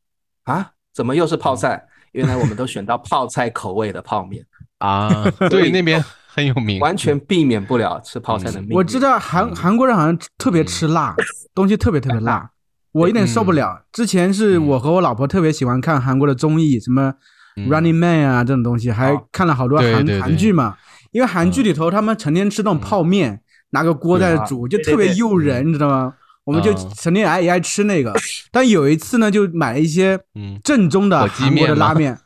[0.44, 1.88] 啊，怎么又是泡菜？
[2.12, 4.46] 原来我们都选到泡菜口味的泡面。
[4.80, 8.62] 啊， 对，那边很有名，完全避免不了吃泡菜的。
[8.72, 11.16] 我知道韩韩国人好像特别吃辣，
[11.56, 12.52] 东西特别特别辣，
[12.92, 13.86] 我有点受不了。
[13.94, 17.14] 之前是我和我老婆特别喜欢看韩国的综艺，什么
[17.56, 20.78] Running Man 啊这种东西，还看了好多韩韩剧嘛。
[21.14, 23.40] 因为韩剧里头他们成天吃那种泡面，
[23.70, 26.14] 拿个锅在煮，就特别诱人，你知道吗？
[26.44, 28.14] 我们就成天爱也爱吃那个，
[28.52, 30.20] 但有一次呢，就买了一些
[30.62, 32.18] 正宗的韩国的拉面，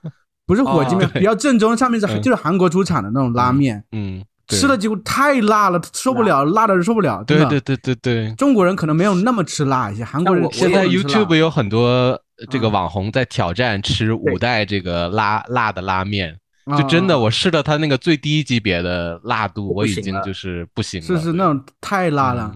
[0.47, 3.83] 不是火鸡面，比较正宗，上面是就是韩国出产的那种拉面。
[3.91, 6.65] 嗯，吃了结果太辣了，受不了，辣。
[6.65, 7.23] 的受不了。
[7.27, 12.19] 对对对对对，中国人可能没有那么吃辣一些，韩国人现在 YouTube 有很多
[12.49, 16.38] 这个网红在挑战吃五代这个辣辣的拉面，
[16.76, 21.07] 就真的我试了他那个最低级别的辣度，我已经就是不行了。
[21.07, 22.53] 是是那种太辣了。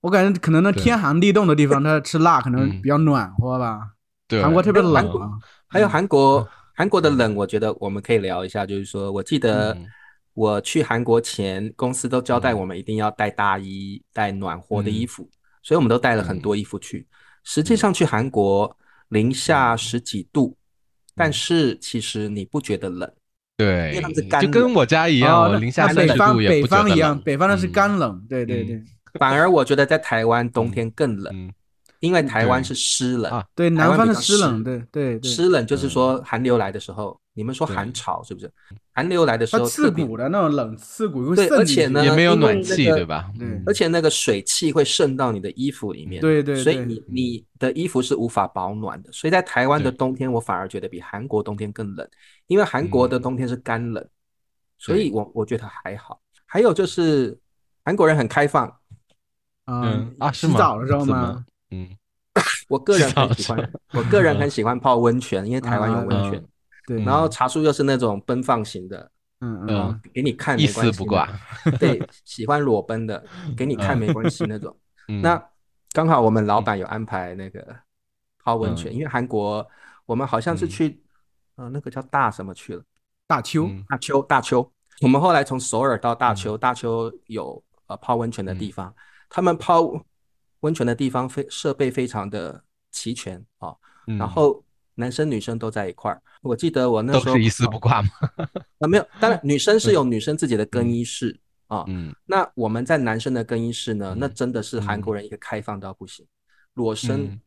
[0.00, 3.80] 我感觉可能那天寒地冻的地方，他吃辣可能比较暖和吧。
[4.28, 5.30] 对，韩国特别冷啊。
[5.66, 8.66] 还有韩国，韩国的冷，我觉得我们可以聊一下。
[8.66, 9.74] 就是说我记得
[10.34, 15.26] 我去韩国前，公司都交代我们一定要带大衣、带暖和的衣服，
[15.62, 17.06] 所以我们都带了很多衣服去。
[17.42, 18.76] 实际上去韩国
[19.08, 20.54] 零下十几度，
[21.14, 23.10] 但是其实你不觉得冷。
[23.56, 24.02] 对，
[24.40, 27.20] 就跟我家一样，零下三十度也不觉得冷。
[27.20, 28.82] 北方的是干冷，对对对。
[29.18, 31.52] 反而我觉得在台湾冬天更冷，
[32.00, 33.44] 因为台湾是湿冷啊。
[33.54, 35.30] 对，南方的湿冷，对对对。
[35.30, 38.50] 湿冷就是说寒流来的时候，你们说寒潮是不是？
[38.92, 41.34] 寒流来的时候，刺骨的那种冷，刺骨。
[41.34, 43.28] 对，而且呢，也没有暖气，对吧？
[43.36, 43.60] 对。
[43.66, 46.62] 而且那个水汽会渗到你的衣服里面，对对。
[46.62, 49.10] 所以你你的衣服是无法保暖的。
[49.10, 52.08] 所以在台湾的冬天，我反而觉得比韩国冬天更冷，
[52.46, 54.06] 因为韩国的冬天是干冷，
[54.78, 56.20] 所以我我觉得还好。
[56.46, 57.36] 还有就是
[57.84, 58.72] 韩国人很开放。
[59.66, 61.44] 嗯啊，洗澡的时候吗？
[61.70, 61.88] 嗯，
[62.68, 66.44] 我个人很喜欢，我个人很喜欢泡温泉，因为台湾有温泉。
[66.86, 69.10] 对，然后茶树又是那种奔放型的，
[69.40, 71.28] 嗯嗯，给你看一丝不挂。
[71.78, 73.24] 对， 喜欢裸奔的，
[73.56, 74.76] 给你看没关系那种。
[75.22, 75.42] 那
[75.92, 77.76] 刚好我们老板有安排那个
[78.42, 79.66] 泡温泉，因为韩国
[80.06, 81.02] 我们好像是去，
[81.56, 82.82] 呃，那个叫大什么去了？
[83.26, 84.70] 大邱，大邱，大邱。
[85.00, 88.94] 我们后来从首尔到大邱，大邱有呃泡温泉的地方。
[89.28, 89.80] 他们泡
[90.60, 93.74] 温泉的地方非设备非常的齐全啊，
[94.06, 94.62] 然后
[94.94, 96.22] 男生女生都在一块儿。
[96.42, 98.08] 我记得我那时候都是一丝不挂吗？
[98.80, 101.38] 啊，没有，当然女生是有女生自己的更衣室
[101.68, 101.84] 啊。
[101.88, 106.26] 嗯，那我们在男生的更衣室呢，那真的是韩国人一个开放到不行，
[106.74, 107.40] 裸身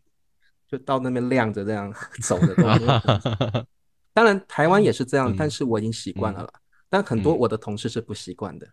[0.68, 1.93] 就到那边晾着这样
[2.24, 2.56] 走的。
[4.14, 6.54] 当然台湾也是这样，但是我已经习惯了了。
[6.89, 8.68] 但很多我的同事是不习惯的。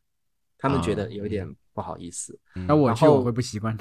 [0.57, 3.77] 他们觉得有一点不好意思，那我去我会不习惯。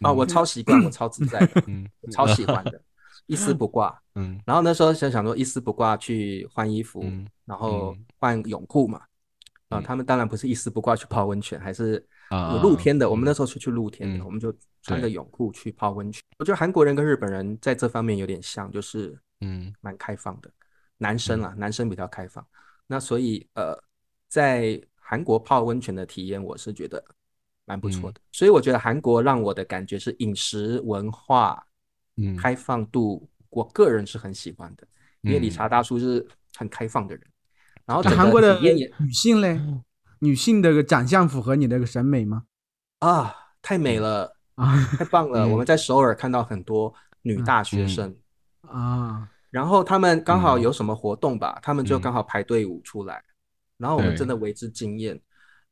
[0.00, 2.80] 啊，我超习惯，我超自在的，嗯，超喜欢的，
[3.26, 4.00] 一丝不挂。
[4.14, 7.04] 嗯，然后那时候想想说一丝不挂去换衣服，
[7.44, 9.02] 然后换泳裤嘛。
[9.68, 13.08] 啊，他们当然不是一丝不挂去泡温泉，还是有露天的。
[13.08, 14.52] 我们那时候是去露天的，我们就
[14.82, 16.20] 穿着泳裤去泡温泉。
[16.38, 20.50] 我觉得韩国人跟日本人在这方面有点像，就是嗯，蛮开放的。
[20.98, 22.44] 男生啊，男生比较开放。
[22.88, 23.80] 那所以呃，
[24.26, 27.00] 在韩国泡温泉的体验，我是觉得
[27.64, 31.64] 蛮不错的，所以我觉得韩国让我的感觉是饮食文化，
[32.20, 34.86] 嗯，开放度，我个人是很喜欢的，
[35.22, 37.24] 因为理查大叔是很开放的人。
[37.86, 39.60] 然后韩国的女性嘞，
[40.20, 42.44] 女性的长相符合你的个审美吗？
[43.00, 45.48] 啊，太美了啊，太棒了！
[45.48, 48.14] 我们在首尔看到很多女大学生。
[48.68, 53.24] 啊，然后他们刚好有什么活动吧，他们就刚好排队伍出来。
[53.78, 55.18] 然后我们真的为之惊艳，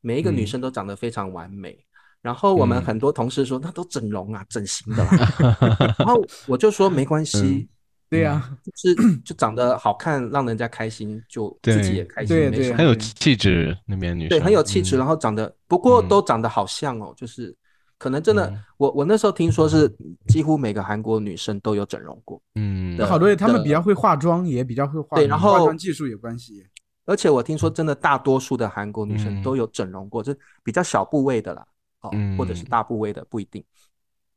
[0.00, 1.84] 每一个女生都长得非常完美。
[2.28, 5.02] 然后我们很多同事说，那都整容啊，整形的。
[5.96, 7.66] 然后我就说没关系，
[8.10, 12.36] 对呀，是就长得好看，让人家开心，就自己也开心。
[12.36, 14.98] 对对，很有气质那边女生，对，很有气质。
[14.98, 17.56] 然后长得不过都长得好像哦，就是
[17.96, 19.90] 可能真的，我我那时候听说是
[20.26, 22.38] 几乎每个韩国女生都有整容过。
[22.56, 26.62] 嗯，好多他们比较会化妆，也比较会化，对，然后化妆技术有关系。
[27.06, 31.66] 而且我听说，真的大多数的韩国女生都有整容过，就比较小部位的啦，
[32.00, 33.64] 哦，或者是大部位的不一定。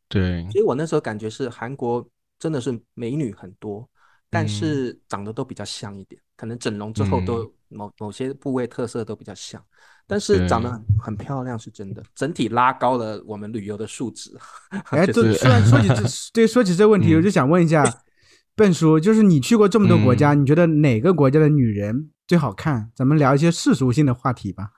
[0.08, 2.06] 对，所以我那时候感觉是韩国
[2.38, 3.88] 真的是美女很多，
[4.30, 9.64] 但是长得都比较像一点，可能整容之后都某某些部位特色都比较像，
[10.06, 14.36] 但是长得很很漂亮是真的，整体拉高了我们旅游的素质。
[14.92, 16.04] 哎，这虽然说起这，
[16.34, 17.84] 对，说起这问题，我就想问一下
[18.56, 22.12] 笨叔，就是你去过这么多国家，你觉得哪个国家的女人？
[22.28, 24.72] 最好看，咱们聊一些世俗性的话题吧。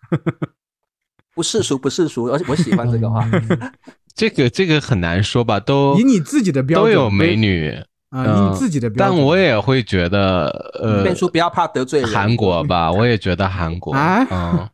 [1.36, 3.28] 不世俗，不世俗，而且我喜欢这个话。
[4.16, 5.60] 这个这个很难说吧？
[5.60, 7.76] 都以你自己的标准，都有美女
[8.10, 9.18] 啊，你自己的标准。
[9.18, 10.48] 但我也会觉得，
[10.80, 14.70] 呃，变叔不要怕得罪韩国吧， 我也觉得韩国啊，嗯，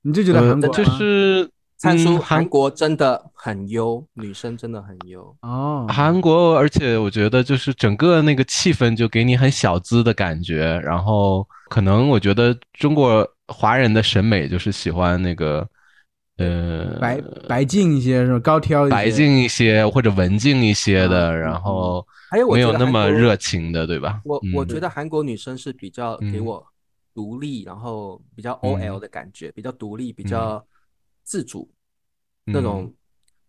[0.00, 1.46] 你就觉得韩国就是
[1.76, 5.84] 灿叔，韩国真的很优，女生真的很优哦。
[5.90, 15.68] 韩国，而且我觉得就是整个那个气氛就给你很小资的感觉，然后可能我觉得中国华人的审美就是喜欢那个。
[16.40, 18.38] 呃，白白净一些是吧？
[18.40, 24.22] 高挑一些，白净一些或者文静一些的，然后还有没有那么热情的，对吧？
[24.24, 26.64] 我我觉得韩国女生是比较给我
[27.14, 30.64] 独立，然后比较 OL 的感觉，比较独立，比较
[31.22, 31.70] 自主
[32.46, 32.92] 那种。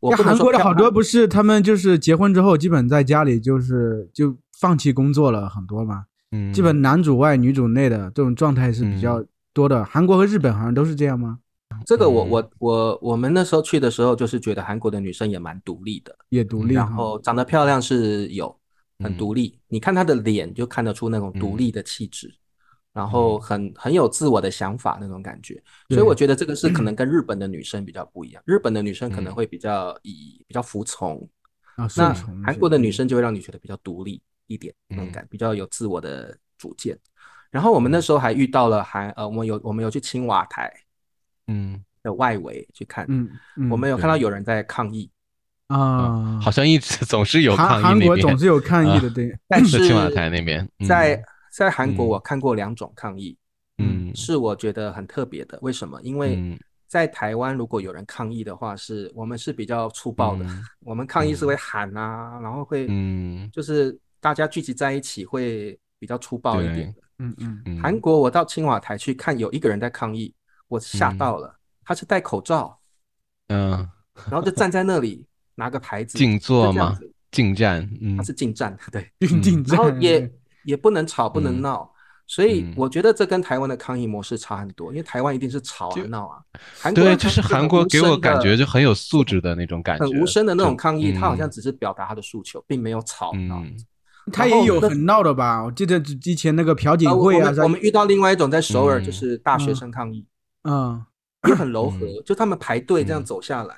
[0.02, 9.24] 我韩国的好多不是他们就是结婚之后基本在家里就是就放弃工作了很多嘛，嗯，基本男主外女主内的这种状态是比较
[9.54, 9.86] 多的。
[9.86, 11.38] 韩国和日本好像都是这样吗？
[11.86, 18.55] 这个我我我我们那时候去的时候，就是觉得韩国的女生也蛮独立的，也独立，然后长得漂亮是有，
[18.99, 19.59] 很独立。
[19.67, 22.34] 你看她的脸就看得出那种独立的气质，
[22.93, 25.61] 然后很很有自我的想法那种感觉。
[25.89, 28.43] 所以我觉得这个是可能跟日本的女生比较不一样。
[28.45, 31.27] 日本的女生可能会比较以比较服从，
[31.97, 32.13] 那
[32.45, 32.91] 韩国的女。
[32.91, 36.97] 生就会让你觉得比较独立一点那种感，比较有自我的主见。
[37.49, 40.69] 然后我们那时候还遇到了韩呃，我们有我们有去青瓦台。
[41.52, 43.30] 嗯，的外围去看，嗯，
[43.70, 45.10] 我们有看到有人在抗议。
[45.68, 49.34] 啊，好像一直总是有抗议，韩国总是有抗议的，对。
[49.47, 53.38] 但是青瓦台那边，在在韩国我看过两种抗议，
[53.78, 55.58] 嗯，是我觉得很特别的。
[55.62, 55.97] 为什么？
[56.02, 60.45] 因为在台湾如果有人抗议的话，是我们是比较粗暴的，
[60.82, 67.34] 我们抗议是会喊啊，然后会，嗯，就是大家聚集在一起会比较粗暴一点的，嗯
[67.66, 67.80] 嗯。
[67.82, 70.34] 韩国我到青瓦台去看，有一个人在抗议。
[70.72, 71.53] 我吓到了，
[71.84, 72.80] 他是戴口罩，
[73.49, 73.72] 嗯，
[74.30, 76.97] 然后就站在那里拿个牌子， 静坐嘛？
[77.30, 79.11] 静站，嗯，他是静站，对，
[79.41, 80.32] 静站，然后也
[80.63, 81.91] 也不能吵，不能闹，
[82.26, 86.39] 所以我觉得这跟台湾的抗议模式差很多，因为台湾一定是吵啊闹啊，
[86.80, 93.61] 韩国对，就是韩国给我感觉就很有素质的那种感觉，很无声的那种抗议，他好像只是表达他的诉求，并没有吵闹，
[94.32, 95.61] 他也有很闹的吧？
[95.61, 100.26] 我记得之前那个朴槿惠啊，我们遇到另外一种在首尔，就是大学生抗议。
[100.64, 101.03] 嗯，
[101.47, 103.76] 也很柔和，就他们排队这样走下来，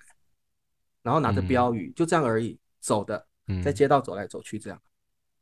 [1.02, 3.26] 然后拿着标语，就这样而已，走的，
[3.64, 4.78] 在街道走来走去这样。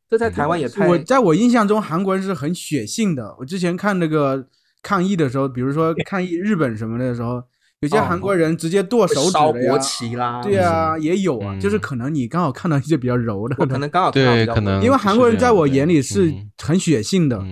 [0.07, 0.87] 这在台湾也太……
[0.87, 3.35] 我在我印象中，韩国人是很血性的。
[3.39, 4.47] 我之前看那个
[4.83, 7.41] 抗议的时候，比如说抗议日本什么的时候，
[7.79, 11.57] 有些韩国人直接剁手指的国旗啦，对啊，也有啊。
[11.59, 16.31] 就是可能你刚好看到一些比较柔的，可能刚好对，可能因为韩国人在我眼里是
[16.61, 17.43] 很血性的，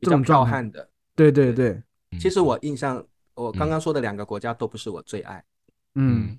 [0.00, 0.90] 这种壮汉的。
[1.16, 1.82] 对对对，
[2.20, 3.04] 其实我印象。
[3.34, 5.42] 我刚刚说的两个国家都不是我最爱，
[5.94, 6.38] 嗯，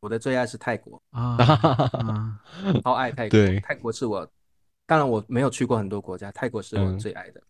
[0.00, 1.36] 我的最爱是泰国啊，
[2.82, 3.30] 超爱泰国。
[3.30, 4.28] 对泰国是我，
[4.86, 7.42] 当然我没有去过很多国家，泰国是我最爱的。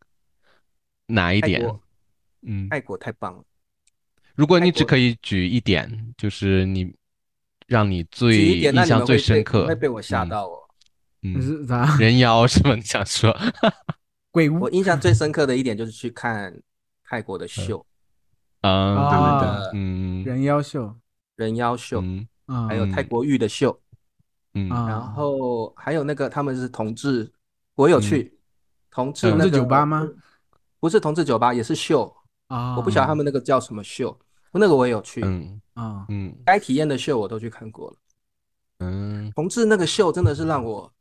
[1.07, 1.69] 哪一点？
[2.43, 3.43] 嗯，泰国太棒了。
[4.35, 6.95] 如果你只可以举一点，就是你
[7.67, 10.59] 让你最印象最深刻，会被我吓到哦。
[11.23, 11.97] 嗯，啥？
[12.01, 12.75] 人妖是吗？
[12.75, 13.35] 你想说？
[14.31, 14.61] 鬼屋。
[14.61, 16.63] 我印象最深刻的一点就是去看
[17.05, 17.85] 泰国的秀。
[18.63, 20.97] 啊，对对对，嗯，人妖秀，
[21.37, 22.03] 人妖秀，
[22.69, 23.79] 还有泰国玉的秀，
[24.55, 27.31] 嗯，然后还有那个他们是同志，
[27.75, 28.39] 我有去。
[28.91, 30.07] 同志那个酒吧吗？
[30.79, 32.15] 不是同志酒吧，也是秀。
[32.49, 34.15] 啊，我不晓得他们那个叫什么秀，
[34.53, 35.61] 那个我也有去，嗯。
[35.73, 37.97] 啊，嗯，该体验的秀我都去看过了，
[38.81, 40.93] 嗯，同志那个秀真的是让我，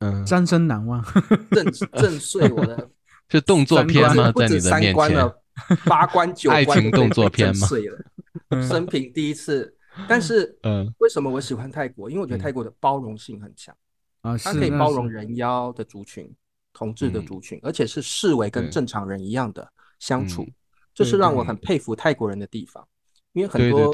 [0.00, 1.02] 嗯，三生难忘，
[1.50, 2.90] 震震碎我的，
[3.30, 4.30] 是动作片吗？
[4.36, 5.32] 在你的面前。
[5.86, 7.66] 八关九爱情动作片吗？
[7.66, 7.98] 碎了，
[8.66, 9.74] 生平第一次。
[10.08, 12.08] 但是，嗯，为什么我喜欢泰国？
[12.08, 13.74] 因为我觉得泰国的包容性很强
[14.20, 16.32] 啊，它可以包容人妖的族群、
[16.72, 20.46] 同志的族群，而且是视为跟正常人一样的相处，
[20.94, 22.86] 这是让我很佩服泰国人的地方。
[23.32, 23.92] 因为很多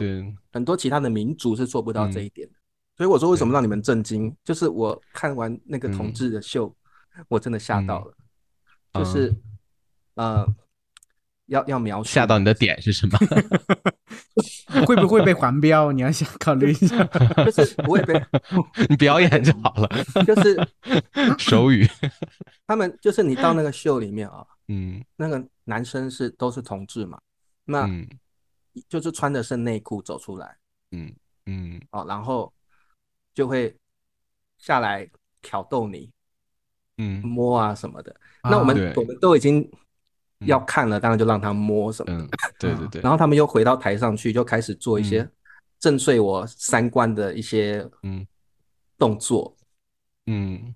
[0.53, 2.55] 很多其他的民族是做不到这一点的。
[2.97, 4.37] 所以我说，为什么让你们震惊？
[4.45, 6.75] 就是我看完那个同志的秀，
[7.29, 8.15] 我真的吓到了，
[8.93, 9.35] 就是
[10.17, 10.47] 呃。
[11.47, 13.19] 要要描述吓到你的点是什么？
[14.87, 15.93] 会不会被黄标？
[15.93, 17.05] 你要想考虑一下，
[17.53, 18.15] 就是不会被
[18.89, 19.89] 你表演就好了。
[20.25, 20.59] 就是
[21.39, 21.89] 手语，
[22.67, 27.21] 他们就是你到那个秀里面啊，嗯，那个男生是都是同志嘛，
[27.65, 27.89] 那
[28.89, 30.57] 就是穿的是内裤走出来，
[30.91, 31.15] 嗯
[31.47, 32.53] 嗯，哦，然后
[33.35, 33.75] 就会
[34.59, 35.09] 下来
[35.43, 36.11] 挑逗你，
[36.99, 38.15] 嗯，摸啊什么的。
[38.43, 39.71] 那我们我们都已经。
[40.47, 42.13] 要看了，当然就让他摸什么。
[42.13, 42.29] 嗯，
[42.59, 43.01] 对对对。
[43.03, 45.29] 然后他们又回到台上去，就开始做一些
[45.79, 48.27] 震碎我三观的一些嗯。
[48.97, 49.57] 动作。
[50.27, 50.75] 嗯，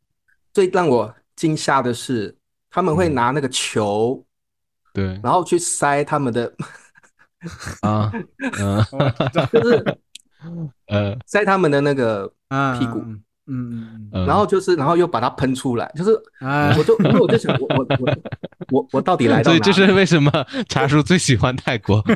[0.52, 2.36] 最让我惊吓的是，
[2.68, 4.22] 他们会拿那个球，
[4.92, 6.52] 对，然后去塞他们的
[7.82, 8.12] 啊，
[8.58, 8.84] 嗯，
[9.32, 9.98] 就是
[10.88, 12.26] 呃，塞他们的那个
[12.78, 13.02] 屁股，
[13.48, 16.10] 嗯嗯，然后就是，然后又把它喷出来，就是，
[16.78, 18.16] 我就，我就想，我我我
[18.70, 19.56] 我我到底来到哪？
[19.56, 20.30] 所以这是为什么
[20.68, 22.04] 茶叔最喜欢泰国？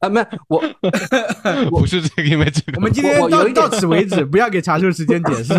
[0.00, 0.26] 啊，没有，
[1.70, 2.76] 我不是这个，因为这个。
[2.76, 5.54] 我们今天到到此为止，不要给茶叔时间解释。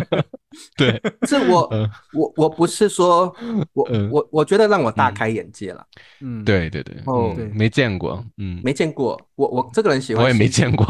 [0.76, 1.68] 对，是我
[2.12, 3.34] 我我不是说
[3.72, 5.86] 我我我觉得让我大开眼界了。
[6.20, 9.18] 嗯，对对对，哦，没见过，嗯，没见过。
[9.36, 10.86] 我我这个人喜欢，我也没见过，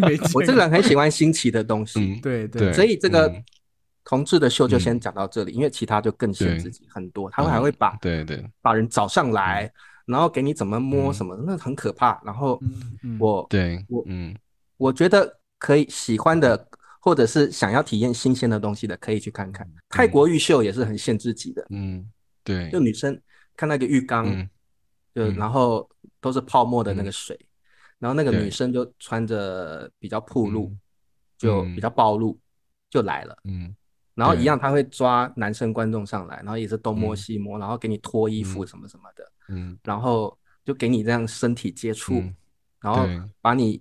[0.00, 2.20] 没我这个人很喜欢新奇的东西。
[2.22, 3.32] 对对，所以这个
[4.04, 9.68] 同志的秀就先讲到这里，因为其他就更限制很多，他们还会把对对把人找上来。
[10.10, 12.20] 然后给你怎么摸什么，那很可怕。
[12.24, 12.60] 然后
[13.18, 14.36] 我对我嗯，
[14.76, 16.68] 我觉得可以喜欢的，
[17.00, 19.66] 或者是想要体验新鲜的东西的，可以去看看。
[19.88, 22.10] 泰国浴秀也是很限制级的，嗯，
[22.42, 23.18] 对，就女生
[23.56, 24.48] 看那个浴缸，
[25.14, 25.88] 就然后
[26.20, 27.38] 都是泡沫的那个水，
[27.98, 30.72] 然后那个女生就穿着比较暴露，
[31.36, 32.38] 就比较暴露
[32.88, 33.74] 就来了，嗯，
[34.20, 39.24] 然后一样他会抓男生观众上来，然后也是东摸西摸，然后给你脱衣服什么什么的。
[39.48, 42.22] 嗯，然后就给你这样身体接触，
[42.82, 43.08] 然后
[43.40, 43.80] 把你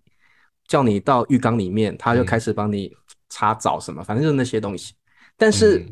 [0.65, 2.89] 叫你到浴缸里面，他就开始帮你
[3.27, 4.93] 擦澡什么，反正就是那些东西。
[5.35, 5.85] 但是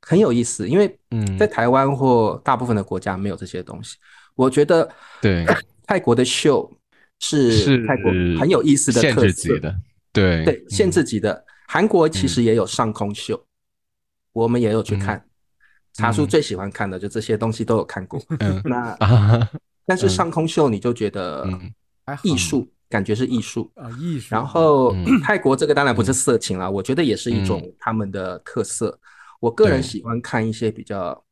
[0.00, 0.98] 很有意思，因为
[1.38, 3.98] 在台湾或大部分的国家没有这些东西。
[4.34, 4.90] 我觉得
[5.20, 5.44] 对。
[5.84, 6.72] 泰国的秀
[7.18, 9.76] 是泰国很有意思的限制级的，
[10.12, 10.44] 对。
[10.44, 11.44] 对限制级的。
[11.66, 13.44] 韩国其实也有上空秀，
[14.32, 15.24] 我们也有去看。
[15.94, 18.18] 茶叔最喜欢看的就这些东西都有看过，
[18.64, 18.96] 那
[19.84, 21.46] 但是上空秀你就觉得
[22.22, 24.34] 艺术，感觉是艺术啊艺术。
[24.34, 28.98] 然后 泰国这个当然不是色情啦，我觉得也是一种他们的特色。
[29.38, 31.22] 我个人喜欢看一些比较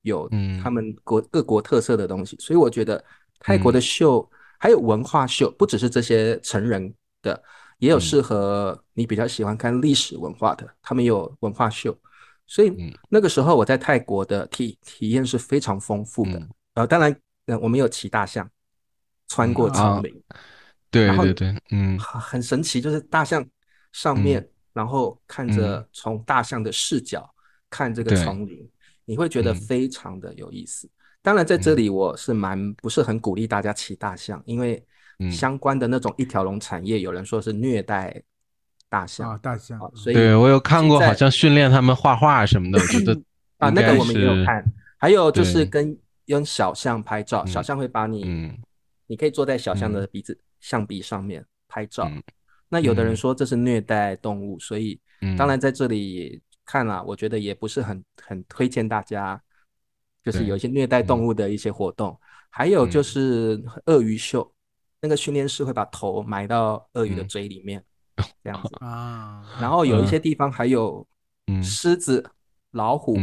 [0.00, 0.28] 有
[0.60, 3.04] 他们国各国特色的东西，所以我觉得
[3.38, 4.28] 泰国的秀
[4.58, 7.40] 还有文化秀，不只是这些成人的，
[7.78, 11.96] 也有适合你比较喜欢看历史文化的，他们有文化秀。
[12.46, 17.16] 所以那个时候我在泰国的体体验是非常丰富的，呃，当然，
[17.46, 18.48] 呃，我们有骑大象，
[19.28, 20.22] 穿过丛林，
[20.90, 23.42] 对对对，嗯，很神奇，就是大象
[23.92, 27.28] 上面，然后看着从大象的视角
[27.70, 28.68] 看这个丛林，
[29.04, 30.90] 你会觉得非常的有意思。
[31.22, 34.84] 当然，在这里我是蛮不是很鼓励大家骑大象，因为
[35.30, 38.22] 相关的那种一条龙产业，有人说是虐待。
[38.92, 43.18] 大象啊，大象，所以对我有看过，好像训练他们画画什么的，我觉得
[43.56, 44.62] 啊，那个我们也有看。
[44.98, 48.54] 还有就是跟用小象拍照，小象会把你，嗯，
[49.06, 52.06] 你可以坐在小象的鼻子象鼻上面拍照。
[52.68, 55.00] 那有的人说这是虐待动物，所以
[55.38, 59.40] 当然在这里看了，我觉得也不是很很推荐大家，
[60.22, 62.14] 就是有一些虐待动物的一些活动。
[62.50, 64.52] 还有就是鳄鱼秀，
[65.00, 67.82] 那个训练师会把头埋到鳄鱼的嘴里面。
[68.42, 68.76] 这样子。
[68.84, 71.06] 啊，然后有一些地方还有
[71.62, 72.24] 狮子、
[72.72, 73.16] 老虎，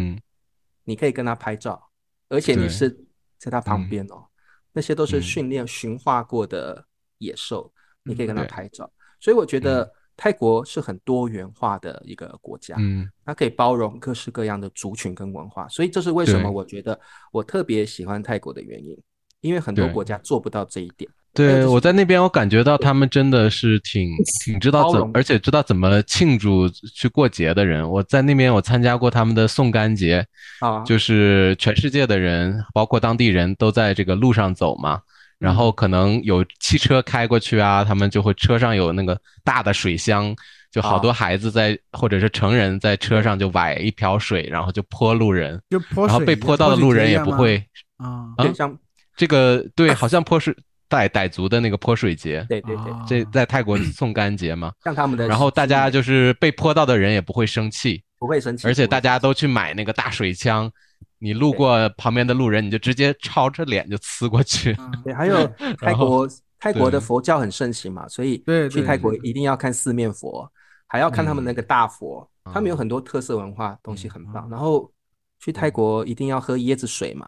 [0.84, 1.90] 你可以跟它拍照，
[2.30, 2.90] 而且你是
[3.38, 4.26] 在它旁边哦。
[4.72, 6.86] 那些都是训练驯化过的
[7.18, 7.74] 野兽，
[8.04, 8.90] 你可以跟它拍照。
[9.20, 15.68] 所以我觉得泰国是很多元化的一个国家，嗯，它可以包容各式各样的族群跟文化。
[15.70, 16.98] 所以这是为什么我觉得
[17.32, 18.96] 我特别喜欢泰国的原因，
[19.42, 21.10] 因为很多国家做不到这一点。
[21.40, 24.12] 对，我在那边，我感觉到他们真的是挺
[24.44, 27.90] 挺知道怎，而且知道怎么庆祝去过节的人。
[27.90, 30.26] 我在那边，我参加过他们的送干节，
[30.60, 35.00] 啊，就是全世界的人，包括当地人都在这个路上走嘛，
[35.38, 40.36] 然后可能有汽车开过去啊，他们就会车上有那个大的水箱，
[40.70, 47.64] 就好多孩子在或者是成人在车上就崴一瓢水，然后就泼路人，就泼，然后被泼到的路人也不会
[47.96, 48.78] 啊，像
[49.16, 50.54] 这个对，好像泼水。
[50.90, 60.72] 傣傣族的那个泼水节，对对对，这在泰国送干节嘛，像他们的，然后大家就是被泼到的人也不会生气，不会生气，而且大家都去买那个大水枪，
[61.20, 64.76] 你路过旁边的路人，你就直接朝着脸就呲过去。
[65.04, 65.48] 对，还有
[65.80, 66.28] 泰国，
[66.60, 70.52] 泰国的佛教很盛行嘛，所以去泰国一定要看四面佛，
[70.88, 74.50] 还要看他们那个大佛，他们有很多特色文化东西很棒。
[74.50, 74.92] 然后
[75.40, 77.28] 去泰国一定要喝椰子水嘛。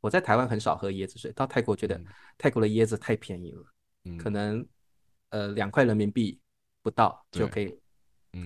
[0.00, 2.00] 我在台湾很少喝椰子水，到泰国觉得
[2.36, 4.66] 泰国的椰子太便宜了，可能
[5.30, 6.38] 呃两块人民币
[6.82, 7.76] 不到就可以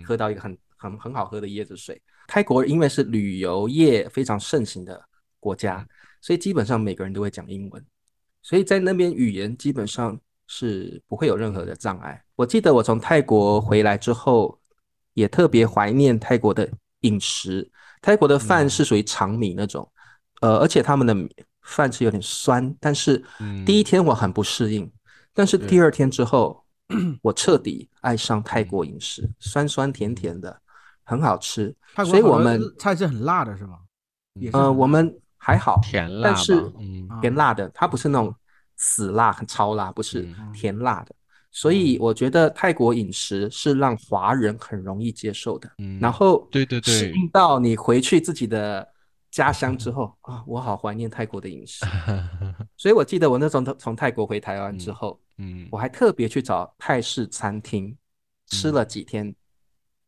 [0.05, 2.01] 喝到一个很很很好喝的椰子水。
[2.27, 5.03] 泰国因为是旅游业非常盛行的
[5.39, 5.87] 国家，
[6.21, 7.85] 所以基本上每个人都会讲英文，
[8.41, 12.25] 所以在那边语言基本上是不会有任何的障碍。
[12.37, 14.59] 我记得我从泰国回来之后，
[15.13, 17.71] 也特别怀念泰国的饮食。
[18.01, 19.92] 泰国的饭是属于长米那种，
[20.43, 21.17] 呃，而且他们的
[21.63, 23.25] 饭是有点酸，但是
[23.65, 24.91] 第一天我很不适应，
[25.33, 26.63] 但是第二天之后，
[27.23, 30.61] 我彻底爱上泰国饮食，酸酸甜甜的，
[31.05, 31.75] 很好吃。
[32.05, 33.79] 所以我们菜是很辣的，是吗？
[34.53, 36.61] 呃，我们还好，甜辣，但是
[37.21, 38.35] 甜辣的，它不是那种
[38.77, 41.15] 死辣、很超辣，不是甜辣的。
[41.51, 45.71] 所以我觉得泰国饮食是让华人很容易接受的。
[45.79, 48.89] 嗯，然后对对对，适应到你回去自己的
[49.33, 51.85] 家乡之后啊，我好怀念泰国的饮食。
[52.79, 57.97] 所以我记得我那时候从泰国回台湾之后，嗯，我还特别去找泰式餐厅
[58.47, 59.35] 吃了几天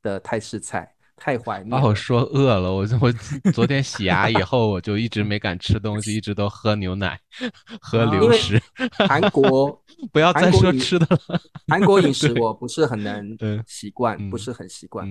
[0.03, 0.89] 的泰式菜。
[1.17, 2.73] 太怀念，把我说饿了。
[2.75, 3.13] 我我
[3.53, 7.17] 昨天洗牙以后，我就一直没敢吃东西，一直都喝牛奶，
[7.81, 8.61] 喝流食。
[9.09, 9.81] 韩国
[10.13, 11.41] 不要再说吃的了。
[11.69, 15.09] 韩国饮食 我不是很能习惯，不是很习惯。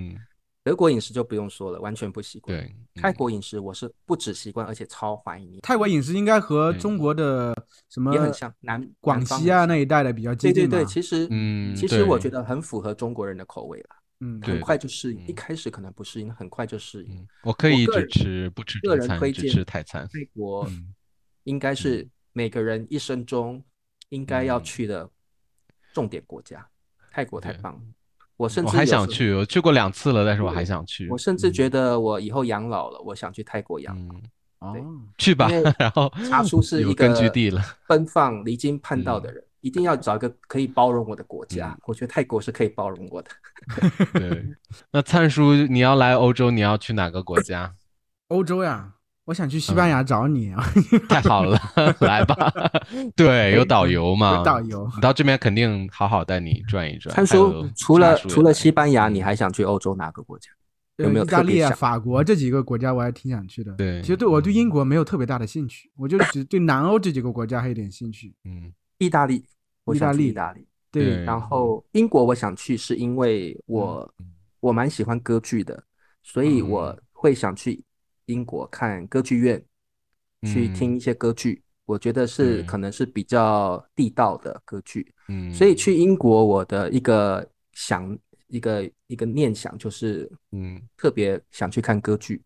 [0.63, 2.57] 德国饮食就不用说了，完全不习惯。
[2.57, 5.59] 对，泰国饮食我是不止习惯，而且超怀念。
[5.61, 7.53] 泰国饮食应该和中国的
[7.89, 10.63] 什么也很像，南广西啊那一带的比较接近。
[10.63, 13.89] 对对对，其实嗯，其实我觉得很符合中国人的口味了。
[14.21, 15.27] 嗯，很快就适应。
[15.27, 17.27] 一开始可能不适应，很快就适应。
[17.43, 20.07] 我可以一直吃，不吃个人推荐吃泰餐。
[20.07, 20.65] 泰国
[21.43, 23.61] 应该是每个人一生中
[24.09, 25.09] 应该要去的
[25.93, 26.65] 重点国家。
[27.11, 27.83] 泰国太棒，
[28.37, 31.07] 我甚至我还想去，我去过两次了，但是我还想去。
[31.09, 34.15] 我甚至觉得我以后养老了，我想去泰国养老。
[34.59, 34.75] 哦，
[35.17, 35.49] 去吧。
[35.77, 39.43] 然后查出是一个根据地了， 奔放、离经叛道的人。
[39.61, 43.31] 一定要找一个可以包容我的国家，我觉得泰国是可以包容我的。
[44.13, 44.45] 对，
[44.91, 47.73] 那灿叔，你要来欧洲，你要去哪个国家？
[48.27, 48.92] 欧洲呀，
[49.25, 50.63] 我想去西班牙找你啊！
[51.07, 51.57] 太好了，
[52.01, 52.51] 来吧。
[53.15, 54.37] 对，有导游嘛？
[54.37, 57.15] 有导游，你到这边肯定好好带你转一转。
[57.15, 60.49] 他说，除了除了西班牙，你还想去欧洲哪个国家？
[60.97, 63.73] 有没有意大利啊、法国这几个国家，我还挺想去的。
[63.73, 68.35] 对，其实对我对英国没有特别大的兴趣，我就只对南欧这几个国家还有点兴趣。
[68.45, 69.45] 嗯，意大利。
[69.93, 71.23] 意大利，意大利，对。
[71.25, 74.13] 然后英国，我想去是因为我
[74.61, 75.83] 我蛮喜欢歌剧的，
[76.21, 77.83] 所以我会想去
[78.25, 79.63] 英国看歌剧院，
[80.43, 81.61] 去听一些歌剧。
[81.85, 85.13] 我觉得是可能是比较地道的歌剧。
[85.27, 88.17] 嗯，所以去英国，我的一个想
[88.47, 92.41] 一个一个念想就是，嗯，特别想去看歌剧。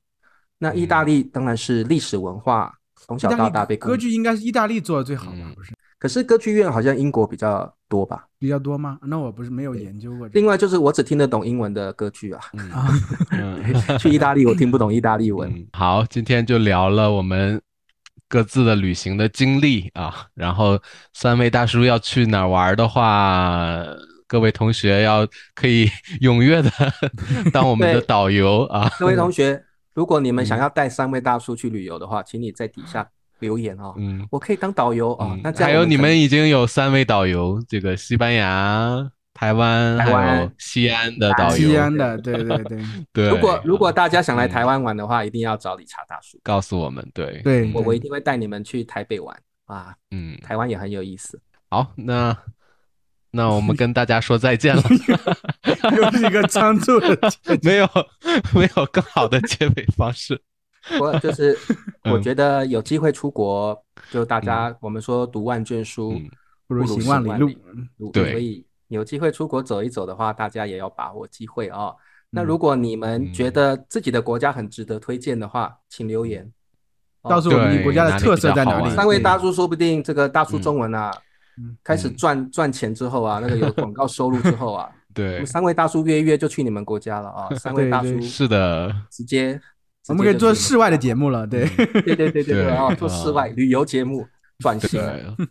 [0.57, 5.53] 那意大利当然是历史文化，从小到大被歌剧应该是意大利做的最好吧？
[5.55, 5.71] 不是。
[5.99, 8.27] 可是歌剧院好像英国比较多吧？
[8.37, 8.99] 比较多吗？
[9.03, 10.27] 那我不是没有研究过。
[10.33, 12.39] 另外就是我只听得懂英文的歌剧啊。
[13.99, 15.67] 去意大利我听不懂意大利文。
[15.73, 17.59] 好，今天就聊了我们
[18.29, 20.27] 各自的旅行的经历啊。
[20.35, 20.79] 然后
[21.13, 23.83] 三位大叔要去哪儿玩的话，
[24.27, 25.87] 各位同学要可以
[26.21, 26.71] 踊跃的
[27.51, 28.87] 当我们的导游啊。
[28.99, 29.63] 各位同学，
[29.95, 33.09] 如果你们想要带三位大叔去旅游的话，请你在底下。
[33.39, 35.37] 留言哦，嗯，我可以当导游啊。
[35.43, 41.69] 那还有你们已经有三位导游，这个西班牙、台湾还有西安的导游。
[41.69, 42.79] 西安的，对对对
[43.13, 43.29] 对。
[43.29, 47.07] 如果如果大家想来台湾玩的话，一定要找理查大叔，告诉我们。
[47.13, 49.93] 对对，我我一定会带你们去台北玩啊。
[50.11, 51.39] 嗯，台湾也很有意思。
[51.69, 52.35] 好，那
[53.29, 54.81] 那我们跟大家说再见了。
[55.95, 57.17] 又是一个仓促的，
[57.61, 57.87] 没有
[58.53, 60.41] 没有更好的结尾方式。
[60.99, 61.57] 我就是，
[62.11, 63.77] 我觉得有机会出国，
[64.09, 66.13] 就大家我们说读万卷书
[66.67, 67.29] 不如行万里
[67.97, 71.93] 路，对，所以有机会出国走一走的话，大家也要把握机会啊。
[72.29, 76.51] 那如果你们觉得自己的国家很值得推荐的话，请留言，
[77.23, 78.89] 告诉我们你国家的特色在哪里。
[78.95, 79.19] 三位？
[79.19, 81.11] 大叔说不定这个大叔中文啊，
[81.83, 87.49] 开始赚赚钱之后啊，那个有广告收入之后啊， 对，三位大叔约一约就去你们国家了啊。
[87.55, 89.59] 三位大叔是的，直接。
[90.07, 91.67] 我们可以做室外的节目了，对，
[92.01, 94.25] 对对对对啊，做室外旅游节目
[94.59, 95.01] 转型，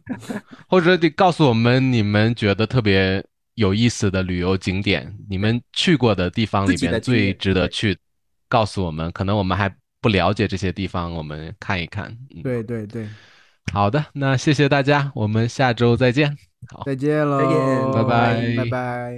[0.68, 7.96] 或者得告诉我们你们觉得特别有意思的旅游景点，你们去过的地方里面最值得去，
[8.48, 12.16] 告诉我们，可能我们还不了解这些地方，我们看一看。
[12.42, 13.06] 对对对，
[13.72, 16.36] 好的，那谢谢大家，我们下周再见，
[16.68, 19.14] 好，再见喽，再见，拜拜，拜拜。